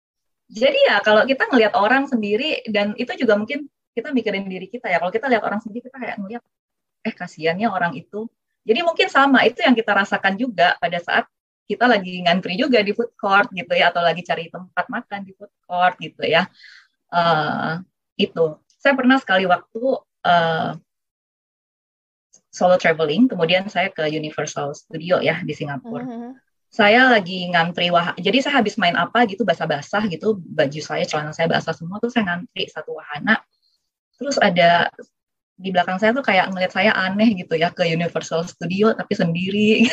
jadi 0.62 0.78
ya 0.88 0.96
kalau 1.02 1.26
kita 1.26 1.50
ngelihat 1.50 1.74
orang 1.74 2.06
sendiri 2.06 2.62
dan 2.70 2.94
itu 2.94 3.10
juga 3.18 3.34
mungkin 3.34 3.66
kita 3.94 4.10
mikirin 4.10 4.46
diri 4.46 4.66
kita 4.70 4.90
ya. 4.90 4.98
Kalau 5.02 5.10
kita 5.14 5.26
lihat 5.30 5.42
orang 5.42 5.62
sendiri 5.62 5.86
kita 5.86 5.98
kayak 5.98 6.16
ngeliat 6.18 6.42
eh 7.04 7.14
kasihannya 7.14 7.68
orang 7.70 7.94
itu. 7.94 8.26
Jadi 8.64 8.80
mungkin 8.80 9.06
sama 9.12 9.44
itu 9.44 9.60
yang 9.60 9.76
kita 9.76 9.92
rasakan 9.92 10.34
juga 10.40 10.74
pada 10.80 10.96
saat 10.98 11.28
kita 11.64 11.88
lagi 11.88 12.20
ngantri 12.24 12.60
juga 12.60 12.80
di 12.80 12.92
food 12.92 13.12
court 13.16 13.48
gitu 13.52 13.72
ya 13.72 13.88
atau 13.92 14.04
lagi 14.04 14.20
cari 14.24 14.48
tempat 14.52 14.86
makan 14.88 15.20
di 15.24 15.32
food 15.36 15.52
court 15.64 15.96
gitu 16.00 16.22
ya. 16.24 16.48
Uh, 17.12 17.78
itu 18.18 18.58
saya 18.80 18.94
pernah 18.98 19.16
sekali 19.16 19.46
waktu 19.46 19.82
uh, 20.26 20.70
solo 22.54 22.78
traveling, 22.78 23.26
kemudian 23.26 23.66
saya 23.66 23.90
ke 23.90 24.06
Universal 24.06 24.78
Studio 24.78 25.18
ya 25.18 25.42
di 25.42 25.50
Singapura. 25.50 26.06
Mm-hmm. 26.06 26.32
Saya 26.70 27.10
lagi 27.10 27.50
ngantri 27.50 27.90
wah, 27.90 28.14
jadi 28.14 28.38
saya 28.42 28.62
habis 28.62 28.78
main 28.78 28.94
apa 28.94 29.26
gitu 29.26 29.42
basah-basah 29.42 30.06
gitu, 30.06 30.38
baju 30.38 30.80
saya, 30.82 31.02
celana 31.02 31.34
saya 31.34 31.50
basah 31.50 31.74
semua 31.74 31.98
tuh 31.98 32.14
saya 32.14 32.30
ngantri 32.30 32.70
satu 32.70 32.94
wahana. 32.94 33.42
Terus 34.14 34.38
ada 34.38 34.86
di 35.54 35.70
belakang 35.70 35.98
saya 35.98 36.14
tuh 36.14 36.22
kayak 36.22 36.50
ngeliat 36.50 36.70
saya 36.70 36.94
aneh 36.94 37.34
gitu 37.42 37.58
ya 37.58 37.74
ke 37.74 37.86
Universal 37.90 38.46
Studio 38.46 38.94
tapi 38.94 39.14
sendiri. 39.18 39.86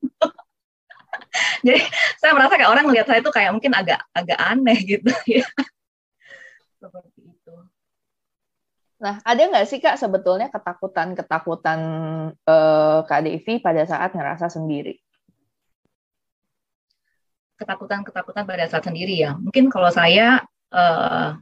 jadi 1.64 1.80
saya 2.16 2.32
merasa 2.32 2.56
kayak 2.56 2.72
orang 2.72 2.84
ngeliat 2.88 3.08
saya 3.08 3.20
tuh 3.20 3.32
kayak 3.32 3.52
mungkin 3.52 3.72
agak 3.76 4.00
agak 4.16 4.36
aneh 4.40 4.80
gitu 4.84 5.12
ya. 5.28 5.44
Nah, 9.00 9.16
ada 9.24 9.42
nggak 9.48 9.64
sih 9.64 9.80
Kak 9.80 9.96
sebetulnya 9.96 10.52
ketakutan-ketakutan 10.52 11.80
uh, 12.44 13.00
Kak 13.08 13.20
Devi 13.24 13.56
pada 13.56 13.80
saat 13.88 14.12
ngerasa 14.12 14.52
sendiri? 14.52 15.00
Ketakutan-ketakutan 17.56 18.44
pada 18.44 18.68
saat 18.68 18.84
sendiri 18.84 19.24
ya. 19.24 19.32
Mungkin 19.40 19.72
kalau 19.72 19.88
saya 19.88 20.44
uh, 20.68 21.32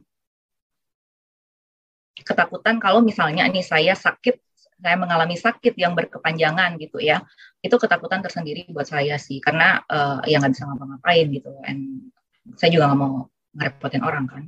ketakutan 2.23 2.79
kalau 2.79 3.03
misalnya 3.03 3.43
nih 3.51 3.63
saya 3.63 3.91
sakit 3.91 4.39
saya 4.79 4.95
mengalami 4.95 5.35
sakit 5.35 5.75
yang 5.75 5.91
berkepanjangan 5.91 6.79
gitu 6.79 7.03
ya 7.03 7.19
itu 7.59 7.75
ketakutan 7.75 8.23
tersendiri 8.23 8.63
buat 8.71 8.87
saya 8.87 9.19
sih 9.19 9.43
karena 9.43 9.83
uh, 9.83 10.23
ya 10.23 10.39
nggak 10.39 10.55
bisa 10.55 10.63
ngapa-ngapain 10.63 11.27
gitu 11.35 11.51
and 11.67 12.07
saya 12.55 12.71
juga 12.71 12.87
nggak 12.87 12.99
mau 12.99 13.27
ngerepotin 13.59 14.03
orang 14.07 14.25
kan 14.31 14.43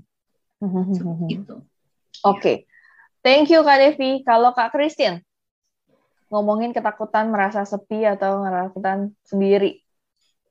gitu 1.28 1.68
oke 2.24 2.40
okay. 2.40 2.64
Thank 3.26 3.48
you 3.50 3.62
kak 3.66 3.78
Devi 3.80 4.22
kalau 4.28 4.54
kak 4.54 4.74
Christian 4.76 5.22
ngomongin 6.28 6.76
ketakutan 6.76 7.30
merasa 7.30 7.66
sepi 7.66 8.06
atau 8.06 8.44
ketakutan 8.46 9.16
sendiri 9.26 9.82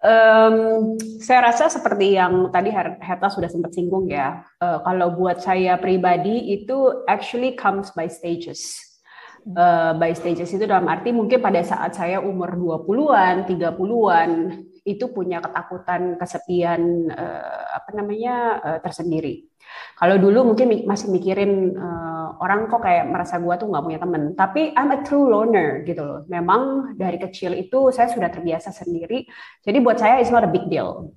Um, 0.01 0.97
saya 1.21 1.53
rasa 1.53 1.69
seperti 1.69 2.17
yang 2.17 2.49
tadi 2.49 2.73
Herta 2.73 3.29
sudah 3.29 3.53
sempat 3.53 3.77
singgung 3.77 4.09
ya. 4.09 4.49
Uh, 4.57 4.81
kalau 4.81 5.13
buat 5.13 5.45
saya 5.45 5.77
pribadi 5.77 6.57
itu 6.57 7.05
actually 7.05 7.53
comes 7.53 7.93
by 7.93 8.09
stages 8.09 8.81
uh, 9.57 9.93
by 9.97 10.13
stages 10.13 10.53
itu 10.53 10.65
dalam 10.69 10.87
arti 10.91 11.15
mungkin 11.15 11.41
pada 11.41 11.63
saat 11.65 11.97
saya 11.97 12.21
umur 12.21 12.57
20-an, 12.57 13.49
30-an 13.49 14.31
itu 14.85 15.05
punya 15.13 15.45
ketakutan 15.45 16.17
kesepian 16.17 17.09
uh, 17.13 17.65
apa 17.77 17.91
namanya 17.95 18.37
uh, 18.61 18.79
tersendiri. 18.81 19.50
Kalau 20.01 20.17
dulu 20.17 20.55
mungkin 20.55 20.89
masih 20.89 21.13
mikirin 21.13 21.77
uh, 21.77 22.41
orang 22.41 22.73
kok 22.73 22.81
kayak 22.81 23.11
merasa 23.11 23.37
gua 23.37 23.61
tuh 23.61 23.69
nggak 23.69 23.85
punya 23.85 24.01
temen, 24.01 24.23
tapi 24.33 24.73
I'm 24.73 24.97
a 24.97 25.05
true 25.05 25.29
loner 25.29 25.85
gitu 25.85 26.01
loh. 26.01 26.21
Memang 26.31 26.95
dari 26.97 27.21
kecil 27.21 27.53
itu 27.53 27.93
saya 27.93 28.09
sudah 28.09 28.33
terbiasa 28.33 28.73
sendiri, 28.73 29.29
jadi 29.61 29.79
buat 29.85 30.01
saya 30.01 30.19
it's 30.19 30.33
not 30.33 30.47
a 30.47 30.51
big 30.51 30.67
deal. 30.73 31.13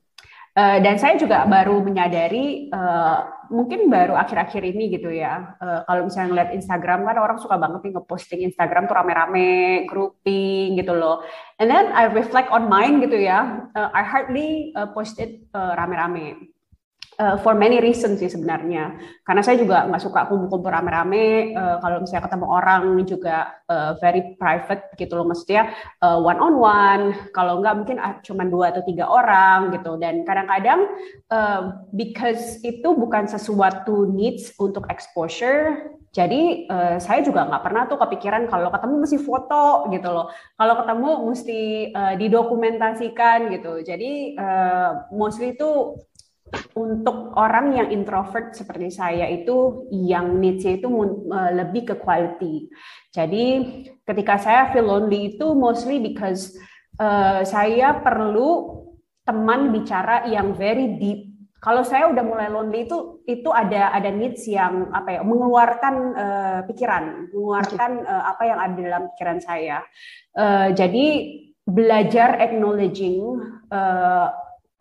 Uh, 0.54 0.78
dan 0.86 1.02
saya 1.02 1.18
juga 1.18 1.50
baru 1.50 1.82
menyadari 1.82 2.70
uh, 2.70 3.26
mungkin 3.50 3.89
baru 3.89 4.13
akhir-akhir 4.13 4.62
ini 4.62 4.94
gitu 4.94 5.10
ya. 5.10 5.58
Uh, 5.58 5.82
kalau 5.89 6.06
misalnya 6.06 6.30
ngeliat 6.30 6.50
Instagram 6.54 7.10
kan 7.10 7.18
orang 7.18 7.42
suka 7.42 7.58
banget 7.58 7.82
nih 7.82 7.98
ngeposting 7.98 8.42
Instagram 8.54 8.86
tuh 8.86 8.94
rame-rame, 8.94 9.89
grouping 9.89 10.78
gitu 10.78 10.94
loh. 10.94 11.26
And 11.58 11.74
then 11.74 11.89
I 11.98 12.06
reflect 12.06 12.54
on 12.54 12.70
mine 12.70 13.02
gitu 13.02 13.18
ya. 13.18 13.66
Uh, 13.74 13.89
I 13.98 14.06
hardly 14.06 14.78
uh, 14.78 14.94
posted 14.94 15.42
uh, 15.58 15.74
rame-rame 15.74 16.53
uh, 17.19 17.36
for 17.41 17.54
many 17.54 17.82
reasons 17.82 18.21
sih 18.21 18.30
sebenarnya. 18.30 18.97
Karena 19.26 19.41
saya 19.41 19.60
juga 19.60 19.86
nggak 19.89 20.04
suka 20.04 20.26
kumpul-kumpul 20.30 20.69
rame-rame. 20.69 21.54
Uh, 21.54 21.78
kalau 21.82 22.02
misalnya 22.02 22.26
ketemu 22.30 22.45
orang 22.49 22.84
juga 23.06 23.38
uh, 23.69 23.91
very 23.99 24.38
private 24.38 24.93
gitu 24.97 25.13
loh, 25.17 25.28
maksudnya 25.28 25.73
uh, 26.02 26.17
one 26.17 26.39
on 26.39 26.56
one. 26.58 27.06
Kalau 27.36 27.60
nggak 27.62 27.76
mungkin 27.78 27.97
uh, 27.99 28.17
cuma 28.26 28.43
dua 28.47 28.73
atau 28.73 28.84
tiga 28.86 29.10
orang 29.10 29.73
gitu. 29.76 29.97
Dan 29.97 30.26
kadang-kadang 30.26 30.89
uh, 31.30 31.62
because 31.93 32.62
itu 32.62 32.93
bukan 32.93 33.30
sesuatu 33.30 34.10
needs 34.10 34.54
untuk 34.62 34.88
exposure. 34.89 35.93
Jadi 36.13 36.69
uh, 36.69 37.02
saya 37.02 37.26
juga 37.26 37.49
nggak 37.49 37.63
pernah 37.65 37.89
tuh 37.89 37.97
kepikiran 37.97 38.45
kalau 38.45 38.69
ketemu 38.69 38.95
mesti 39.02 39.17
foto 39.17 39.89
gitu 39.89 40.13
loh. 40.13 40.30
Kalau 40.54 40.73
ketemu 40.86 41.10
mesti 41.26 41.62
uh, 41.89 42.13
didokumentasikan 42.21 43.49
gitu. 43.49 43.82
Jadi 43.82 44.38
uh, 44.38 45.10
mostly 45.10 45.58
itu 45.58 45.97
untuk 46.74 47.34
orang 47.38 47.74
yang 47.74 47.88
introvert 47.89 48.54
seperti 48.54 48.94
saya 48.94 49.26
itu 49.30 49.89
yang 49.89 50.38
needs 50.38 50.66
itu 50.66 50.88
lebih 51.54 51.94
ke 51.94 51.96
quality. 51.98 52.70
Jadi 53.13 53.46
ketika 54.06 54.38
saya 54.42 54.70
feel 54.74 54.89
lonely 54.89 55.38
itu 55.38 55.54
mostly 55.54 56.02
because 56.02 56.54
uh, 56.98 57.42
saya 57.46 58.02
perlu 58.02 58.82
teman 59.24 59.72
bicara 59.72 60.28
yang 60.28 60.54
very 60.54 61.00
deep. 61.00 61.32
Kalau 61.63 61.80
saya 61.80 62.12
udah 62.12 62.24
mulai 62.28 62.52
lonely 62.52 62.84
itu 62.84 63.24
itu 63.24 63.48
ada 63.48 63.96
ada 63.96 64.12
needs 64.12 64.44
yang 64.52 64.92
apa 64.92 65.16
ya 65.16 65.22
mengeluarkan 65.24 65.96
uh, 66.12 66.60
pikiran, 66.68 67.32
mengeluarkan 67.32 67.92
uh, 68.04 68.24
apa 68.36 68.44
yang 68.44 68.60
ada 68.60 68.76
dalam 68.76 69.04
pikiran 69.16 69.39
saya. 69.39 69.80
Uh, 70.36 70.76
jadi 70.76 71.39
belajar 71.63 72.44
acknowledging 72.44 73.39
uh, 73.72 74.28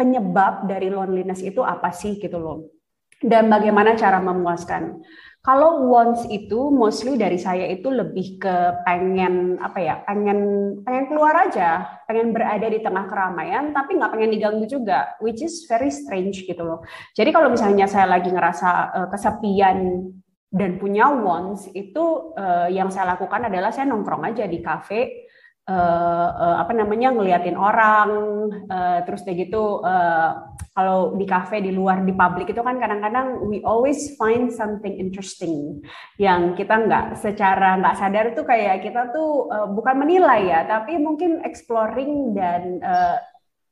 penyebab 0.02 0.66
dari 0.66 0.90
loneliness 0.90 1.38
itu 1.46 1.62
apa 1.62 1.94
sih 1.94 2.18
gitu 2.18 2.42
loh. 2.42 2.74
Dan 3.22 3.46
bagaimana 3.46 3.94
cara 3.94 4.18
memuaskan. 4.18 4.98
Kalau 5.42 5.90
wants 5.90 6.22
itu 6.30 6.70
mostly 6.70 7.18
dari 7.18 7.34
saya 7.34 7.66
itu 7.66 7.90
lebih 7.90 8.38
ke 8.38 8.82
pengen 8.86 9.58
apa 9.58 9.78
ya, 9.78 9.94
pengen 10.06 10.38
pengen 10.86 11.10
keluar 11.10 11.34
aja, 11.34 11.98
pengen 12.06 12.30
berada 12.30 12.62
di 12.62 12.78
tengah 12.78 13.10
keramaian, 13.10 13.74
tapi 13.74 13.98
nggak 13.98 14.10
pengen 14.14 14.30
diganggu 14.30 14.66
juga, 14.70 15.18
which 15.18 15.42
is 15.42 15.66
very 15.66 15.90
strange 15.90 16.46
gitu 16.46 16.62
loh. 16.62 16.86
Jadi 17.18 17.34
kalau 17.34 17.50
misalnya 17.50 17.90
saya 17.90 18.06
lagi 18.06 18.30
ngerasa 18.30 18.70
uh, 18.94 19.08
kesepian 19.10 20.06
dan 20.46 20.78
punya 20.78 21.10
wants 21.10 21.66
itu 21.74 22.34
uh, 22.38 22.70
yang 22.70 22.94
saya 22.94 23.18
lakukan 23.18 23.50
adalah 23.50 23.74
saya 23.74 23.90
nongkrong 23.90 24.22
aja 24.30 24.46
di 24.46 24.62
kafe 24.62 25.26
uh, 25.70 26.58
apa 26.58 26.72
namanya 26.74 27.14
ngeliatin 27.14 27.54
orang 27.54 28.10
uh, 28.66 28.98
terus 29.06 29.22
kayak 29.22 29.48
gitu 29.48 29.82
uh, 29.82 30.50
kalau 30.74 31.14
di 31.14 31.28
cafe 31.28 31.62
di 31.62 31.70
luar 31.70 32.02
di 32.02 32.10
publik 32.16 32.50
itu 32.50 32.62
kan 32.64 32.82
kadang-kadang 32.82 33.44
we 33.46 33.62
always 33.62 34.16
find 34.18 34.50
something 34.50 34.96
interesting 34.98 35.78
yang 36.18 36.58
kita 36.58 36.74
nggak 36.74 37.20
secara 37.20 37.78
nggak 37.78 37.98
sadar 37.98 38.26
tuh 38.34 38.46
kayak 38.46 38.82
kita 38.82 39.14
tuh 39.14 39.52
uh, 39.52 39.68
bukan 39.70 40.02
menilai 40.02 40.50
ya 40.50 40.60
tapi 40.66 40.98
mungkin 40.98 41.44
exploring 41.46 42.34
dan 42.34 42.82
uh, 42.82 43.16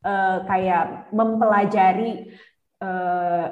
uh, 0.07 0.38
kayak 0.46 1.11
mempelajari 1.11 2.31
uh, 2.79 3.50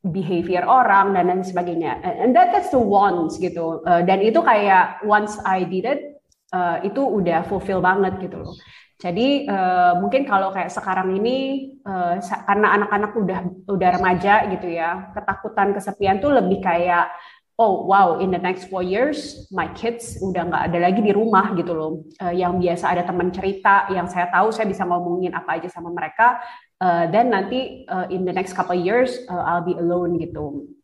behavior 0.00 0.64
orang 0.64 1.12
dan 1.12 1.28
lain 1.28 1.44
sebagainya. 1.44 2.00
And 2.00 2.32
that 2.32 2.56
that's 2.56 2.72
the 2.72 2.80
wants 2.80 3.36
gitu. 3.36 3.84
Uh, 3.84 4.00
dan 4.00 4.24
itu 4.24 4.40
kayak 4.40 5.04
once 5.04 5.36
I 5.44 5.68
did 5.68 5.84
it 5.84 6.09
uh, 6.54 6.78
itu 6.84 7.00
udah 7.00 7.46
fulfill 7.46 7.80
banget 7.82 8.18
gitu 8.22 8.42
loh. 8.42 8.54
Jadi 9.00 9.48
uh, 9.48 9.96
mungkin 9.96 10.28
kalau 10.28 10.52
kayak 10.52 10.68
sekarang 10.68 11.16
ini 11.16 11.70
uh, 11.88 12.20
karena 12.20 12.68
anak-anak 12.76 13.12
udah 13.16 13.40
udah 13.64 13.88
remaja 13.96 14.44
gitu 14.52 14.68
ya, 14.68 15.08
ketakutan 15.16 15.72
kesepian 15.72 16.20
tuh 16.20 16.36
lebih 16.36 16.60
kayak 16.60 17.08
oh 17.56 17.88
wow 17.88 18.20
in 18.20 18.28
the 18.28 18.40
next 18.40 18.68
four 18.68 18.84
years 18.84 19.48
my 19.52 19.68
kids 19.72 20.20
udah 20.20 20.48
nggak 20.48 20.62
ada 20.72 20.78
lagi 20.84 21.00
di 21.00 21.16
rumah 21.16 21.56
gitu 21.56 21.72
loh. 21.72 22.04
Uh, 22.20 22.34
yang 22.36 22.60
biasa 22.60 22.92
ada 22.92 23.02
teman 23.08 23.32
cerita, 23.32 23.88
yang 23.88 24.04
saya 24.04 24.28
tahu 24.28 24.52
saya 24.52 24.68
bisa 24.68 24.84
ngomongin 24.84 25.32
apa 25.32 25.56
aja 25.56 25.72
sama 25.72 25.88
mereka. 25.88 26.36
Uh, 26.80 27.08
then 27.08 27.32
nanti 27.32 27.84
uh, 27.88 28.04
in 28.12 28.28
the 28.28 28.32
next 28.32 28.52
couple 28.52 28.76
years 28.76 29.16
uh, 29.28 29.44
I'll 29.48 29.64
be 29.64 29.76
alone 29.76 30.16
gitu 30.16 30.79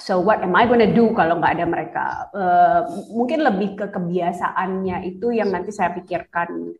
so 0.00 0.16
what 0.24 0.40
am 0.40 0.56
I 0.56 0.64
gonna 0.64 0.88
do 0.88 1.12
kalau 1.12 1.36
nggak 1.36 1.60
ada 1.60 1.66
mereka? 1.68 2.06
Uh, 2.32 2.80
mungkin 3.12 3.44
lebih 3.44 3.76
ke 3.76 3.86
kebiasaannya 3.92 5.04
itu 5.04 5.36
yang 5.36 5.52
nanti 5.52 5.68
saya 5.68 5.92
pikirkan. 5.92 6.72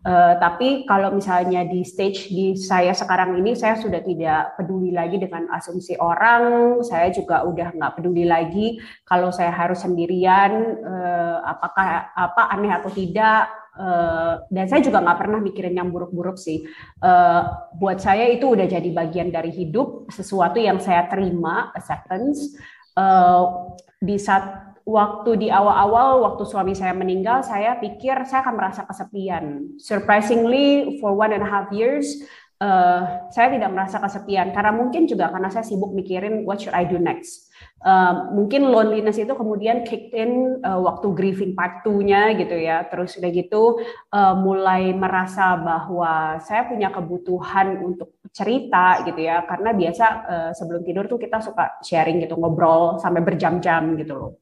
Uh, 0.00 0.34
tapi 0.40 0.88
kalau 0.88 1.12
misalnya 1.12 1.68
di 1.68 1.84
stage 1.84 2.32
di 2.32 2.56
saya 2.56 2.96
sekarang 2.96 3.36
ini, 3.36 3.52
saya 3.52 3.76
sudah 3.76 4.00
tidak 4.00 4.56
peduli 4.56 4.96
lagi 4.96 5.20
dengan 5.20 5.52
asumsi 5.52 6.00
orang. 6.00 6.80
Saya 6.80 7.12
juga 7.12 7.44
udah 7.44 7.76
nggak 7.76 7.94
peduli 8.00 8.24
lagi 8.24 8.80
kalau 9.04 9.28
saya 9.28 9.52
harus 9.52 9.84
sendirian, 9.84 10.80
uh, 10.80 11.44
apakah 11.44 12.16
apa 12.16 12.48
aneh 12.48 12.72
atau 12.72 12.88
tidak 12.88 13.63
Uh, 13.74 14.38
dan 14.54 14.70
saya 14.70 14.80
juga 14.86 15.02
nggak 15.02 15.18
pernah 15.18 15.40
mikirin 15.42 15.74
yang 15.74 15.90
buruk-buruk 15.90 16.38
sih. 16.38 16.62
Uh, 17.02 17.42
buat 17.74 17.98
saya 17.98 18.30
itu 18.30 18.54
udah 18.54 18.70
jadi 18.70 18.86
bagian 18.94 19.34
dari 19.34 19.50
hidup, 19.50 20.06
sesuatu 20.14 20.62
yang 20.62 20.78
saya 20.78 21.10
terima, 21.10 21.74
acceptance. 21.74 22.54
Uh, 22.94 23.74
di 23.98 24.14
saat 24.14 24.78
waktu 24.86 25.46
di 25.46 25.48
awal-awal, 25.50 26.22
waktu 26.22 26.46
suami 26.46 26.78
saya 26.78 26.94
meninggal, 26.94 27.42
saya 27.42 27.74
pikir 27.82 28.22
saya 28.30 28.46
akan 28.46 28.54
merasa 28.54 28.86
kesepian. 28.86 29.74
Surprisingly, 29.82 30.98
for 31.02 31.16
one 31.16 31.34
and 31.34 31.42
a 31.42 31.50
half 31.50 31.66
years, 31.74 32.22
uh, 32.62 33.26
saya 33.32 33.48
tidak 33.52 33.70
merasa 33.72 33.98
kesepian 33.98 34.54
karena 34.54 34.72
mungkin 34.72 35.08
juga 35.10 35.32
karena 35.32 35.50
saya 35.50 35.64
sibuk 35.66 35.90
mikirin 35.92 36.46
what 36.46 36.60
should 36.60 36.76
I 36.76 36.86
do 36.86 37.00
next 37.00 37.50
Uh, 37.84 38.32
mungkin 38.32 38.72
loneliness 38.72 39.20
itu 39.20 39.36
kemudian 39.36 39.84
kicked 39.84 40.16
in 40.16 40.56
uh, 40.64 40.80
waktu 40.80 41.12
grieving 41.12 41.52
part 41.52 41.84
2-nya 41.84 42.32
gitu 42.40 42.56
ya. 42.56 42.88
Terus 42.88 43.20
udah 43.20 43.28
gitu 43.28 43.76
uh, 44.08 44.34
mulai 44.40 44.96
merasa 44.96 45.52
bahwa 45.60 46.40
saya 46.40 46.64
punya 46.64 46.88
kebutuhan 46.88 47.84
untuk 47.84 48.16
cerita 48.32 49.04
gitu 49.04 49.20
ya. 49.20 49.44
Karena 49.44 49.76
biasa 49.76 50.04
uh, 50.24 50.50
sebelum 50.56 50.80
tidur 50.80 51.04
tuh 51.04 51.20
kita 51.20 51.44
suka 51.44 51.76
sharing 51.84 52.24
gitu, 52.24 52.40
ngobrol 52.40 52.96
sampai 52.96 53.20
berjam-jam 53.20 54.00
gitu 54.00 54.16
loh. 54.16 54.32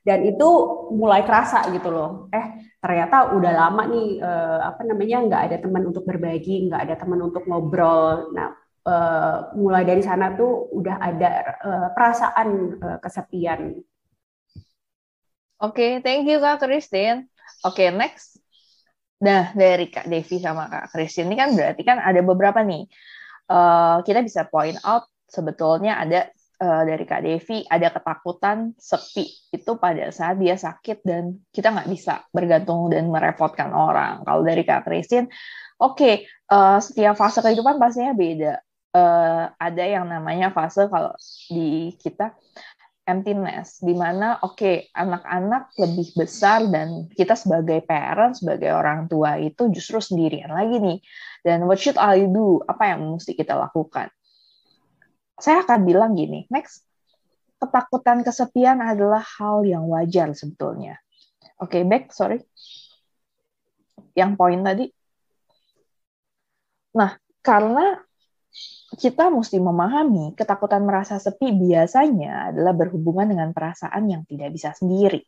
Dan 0.00 0.24
itu 0.24 0.48
mulai 0.96 1.28
kerasa 1.28 1.66
gitu 1.76 1.92
loh. 1.92 2.32
Eh 2.32 2.72
ternyata 2.80 3.36
udah 3.36 3.52
lama 3.52 3.82
nih 3.84 4.08
uh, 4.22 4.60
apa 4.72 4.80
namanya 4.86 5.18
nggak 5.28 5.42
ada 5.50 5.56
teman 5.60 5.82
untuk 5.92 6.08
berbagi, 6.08 6.70
nggak 6.70 6.88
ada 6.88 6.94
teman 6.96 7.20
untuk 7.20 7.44
ngobrol. 7.44 8.32
Nah 8.32 8.65
uh, 8.86 9.50
mulai 9.58 9.82
dari 9.82 10.00
sana 10.00 10.32
tuh 10.38 10.70
udah 10.70 10.96
ada 11.02 11.32
uh, 11.60 11.88
perasaan 11.92 12.48
uh, 12.78 12.98
kesepian. 13.02 13.82
Oke, 15.56 15.74
okay, 15.74 15.92
thank 16.04 16.28
you 16.28 16.38
Kak 16.38 16.62
Christine. 16.62 17.26
Oke, 17.66 17.84
okay, 17.84 17.88
next. 17.90 18.38
Nah, 19.24 19.50
dari 19.56 19.88
Kak 19.88 20.06
Devi 20.06 20.36
sama 20.38 20.68
Kak 20.68 20.92
Christine 20.92 21.32
ini 21.32 21.36
kan 21.40 21.56
berarti 21.56 21.82
kan 21.82 21.98
ada 21.98 22.20
beberapa 22.20 22.60
nih. 22.60 22.84
Uh, 23.46 24.02
kita 24.02 24.20
bisa 24.26 24.44
point 24.50 24.76
out 24.82 25.06
sebetulnya 25.30 26.02
ada 26.02 26.28
uh, 26.60 26.82
dari 26.84 27.04
Kak 27.06 27.22
Devi 27.24 27.64
ada 27.64 27.88
ketakutan 27.94 28.74
sepi 28.76 29.24
itu 29.54 29.72
pada 29.78 30.10
saat 30.12 30.36
dia 30.36 30.58
sakit 30.58 31.06
dan 31.06 31.40
kita 31.54 31.72
nggak 31.72 31.88
bisa 31.88 32.26
bergantung 32.34 32.92
dan 32.92 33.08
merepotkan 33.08 33.72
orang. 33.72 34.26
Kalau 34.26 34.42
dari 34.44 34.60
Kak 34.66 34.84
Christine, 34.84 35.30
oke 35.80 35.96
okay, 35.96 36.14
uh, 36.52 36.76
setiap 36.82 37.16
fase 37.16 37.40
kehidupan 37.40 37.80
pastinya 37.80 38.12
beda. 38.12 38.65
Uh, 38.96 39.52
ada 39.60 39.84
yang 39.84 40.08
namanya 40.08 40.48
fase 40.48 40.88
kalau 40.88 41.12
di 41.52 41.92
kita 42.00 42.32
emptiness, 43.04 43.84
di 43.84 43.92
mana 43.92 44.40
oke 44.40 44.56
okay, 44.56 44.76
anak-anak 44.96 45.68
lebih 45.76 46.16
besar 46.16 46.64
dan 46.72 47.12
kita 47.12 47.36
sebagai 47.36 47.84
parent, 47.84 48.40
sebagai 48.40 48.72
orang 48.72 49.04
tua 49.04 49.36
itu 49.36 49.68
justru 49.68 50.00
sendirian 50.00 50.48
lagi 50.48 50.80
nih. 50.80 50.98
Dan 51.44 51.68
what 51.68 51.76
should 51.76 52.00
I 52.00 52.24
do? 52.24 52.64
Apa 52.64 52.96
yang 52.96 53.20
mesti 53.20 53.36
kita 53.36 53.52
lakukan? 53.52 54.08
saya 55.36 55.62
akan 55.64 55.80
bilang 55.84 56.16
gini, 56.16 56.48
next, 56.48 56.84
ketakutan 57.60 58.24
kesepian 58.24 58.80
adalah 58.80 59.20
hal 59.20 59.64
yang 59.68 59.84
wajar 59.88 60.32
sebetulnya. 60.32 60.96
Oke, 61.60 61.80
okay, 61.80 61.82
back, 61.84 62.12
sorry. 62.12 62.40
Yang 64.16 64.32
poin 64.40 64.60
tadi. 64.64 64.88
Nah, 66.96 67.20
karena 67.44 68.00
kita 68.94 69.28
mesti 69.28 69.58
memahami 69.58 70.32
ketakutan 70.38 70.86
merasa 70.86 71.18
sepi 71.18 71.50
biasanya 71.52 72.54
adalah 72.54 72.72
berhubungan 72.72 73.26
dengan 73.28 73.50
perasaan 73.50 74.06
yang 74.06 74.22
tidak 74.24 74.54
bisa 74.54 74.72
sendiri 74.72 75.26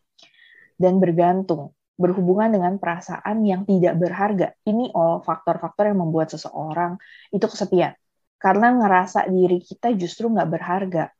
dan 0.79 1.03
bergantung, 1.03 1.75
berhubungan 1.99 2.55
dengan 2.55 2.79
perasaan 2.79 3.43
yang 3.43 3.67
tidak 3.67 3.99
berharga. 3.99 4.55
Ini 4.63 4.95
all 4.95 5.21
faktor-faktor 5.27 5.91
yang 5.91 6.01
membuat 6.07 6.31
seseorang 6.31 6.97
itu 7.35 7.45
kesepian 7.45 7.93
karena 8.39 8.71
ngerasa 8.79 9.27
diri 9.27 9.59
kita 9.59 9.91
justru 9.99 10.31
nggak 10.31 10.49
berharga 10.49 11.11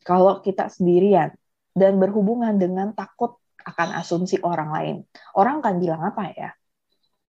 kalau 0.00 0.40
kita 0.40 0.72
sendirian 0.72 1.36
dan 1.76 2.00
berhubungan 2.00 2.56
dengan 2.56 2.96
takut 2.96 3.36
akan 3.64 4.00
asumsi 4.00 4.40
orang 4.40 4.70
lain. 4.72 4.96
Orang 5.36 5.60
kan 5.64 5.76
bilang 5.80 6.04
apa 6.04 6.32
ya? 6.32 6.50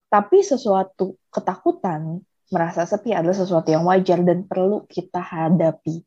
Tapi 0.09 0.41
sesuatu 0.41 1.21
ketakutan 1.29 2.25
merasa 2.49 2.89
sepi 2.89 3.13
adalah 3.13 3.37
sesuatu 3.37 3.69
yang 3.69 3.85
wajar 3.85 4.25
dan 4.25 4.49
perlu 4.49 4.89
kita 4.89 5.21
hadapi. 5.21 6.01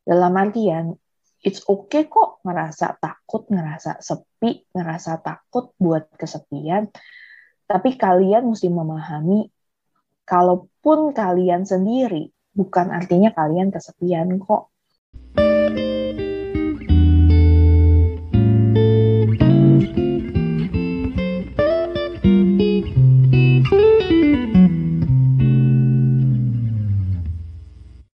Dalam 0.00 0.32
artian, 0.32 0.96
it's 1.44 1.60
okay 1.68 2.08
kok 2.08 2.40
ngerasa 2.44 2.96
takut, 3.00 3.44
ngerasa 3.48 4.00
sepi, 4.00 4.64
ngerasa 4.72 5.20
takut 5.20 5.72
buat 5.76 6.08
kesepian. 6.16 6.88
Tapi 7.68 7.94
kalian 7.94 8.50
mesti 8.50 8.66
memahami 8.66 9.46
kalaupun 10.26 11.10
kalian 11.10 11.66
sendiri, 11.66 12.30
bukan 12.54 12.90
artinya 12.90 13.30
kalian 13.34 13.70
kesepian 13.74 14.38
kok. 14.38 14.69